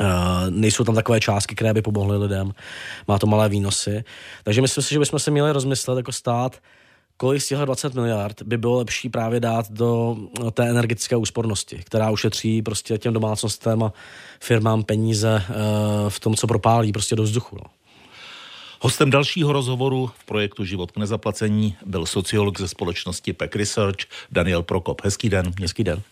Uh, 0.00 0.06
nejsou 0.50 0.84
tam 0.84 0.94
takové 0.94 1.20
částky, 1.20 1.54
které 1.54 1.74
by 1.74 1.82
pomohly 1.82 2.16
lidem, 2.16 2.52
má 3.08 3.18
to 3.18 3.26
malé 3.26 3.48
výnosy. 3.48 4.04
Takže 4.44 4.62
myslím 4.62 4.84
si, 4.84 4.94
že 4.94 4.98
bychom 4.98 5.18
se 5.18 5.30
měli 5.30 5.52
rozmyslet 5.52 5.96
jako 5.96 6.12
stát, 6.12 6.58
kolik 7.16 7.42
z 7.42 7.48
těch 7.48 7.58
20 7.58 7.94
miliard 7.94 8.42
by 8.42 8.58
bylo 8.58 8.76
lepší 8.76 9.08
právě 9.08 9.40
dát 9.40 9.72
do 9.72 10.16
té 10.52 10.68
energetické 10.68 11.16
úspornosti, 11.16 11.80
která 11.84 12.10
ušetří 12.10 12.62
prostě 12.62 12.98
těm 12.98 13.12
domácnostem 13.12 13.82
a 13.82 13.92
firmám 14.40 14.82
peníze 14.82 15.42
uh, 15.48 15.54
v 16.08 16.20
tom, 16.20 16.34
co 16.34 16.46
propálí 16.46 16.92
prostě 16.92 17.16
do 17.16 17.22
vzduchu. 17.22 17.56
No. 17.56 17.75
Hostem 18.80 19.10
dalšího 19.10 19.52
rozhovoru 19.52 20.10
v 20.18 20.24
projektu 20.24 20.64
Život 20.64 20.92
k 20.92 20.96
nezaplacení 20.96 21.76
byl 21.86 22.06
sociolog 22.06 22.60
ze 22.60 22.68
společnosti 22.68 23.32
PEC 23.32 23.54
Research 23.54 23.98
Daniel 24.30 24.62
Prokop. 24.62 25.00
Hezký 25.04 25.28
den. 25.28 25.52
Hezký 25.60 25.84
den. 25.84 26.02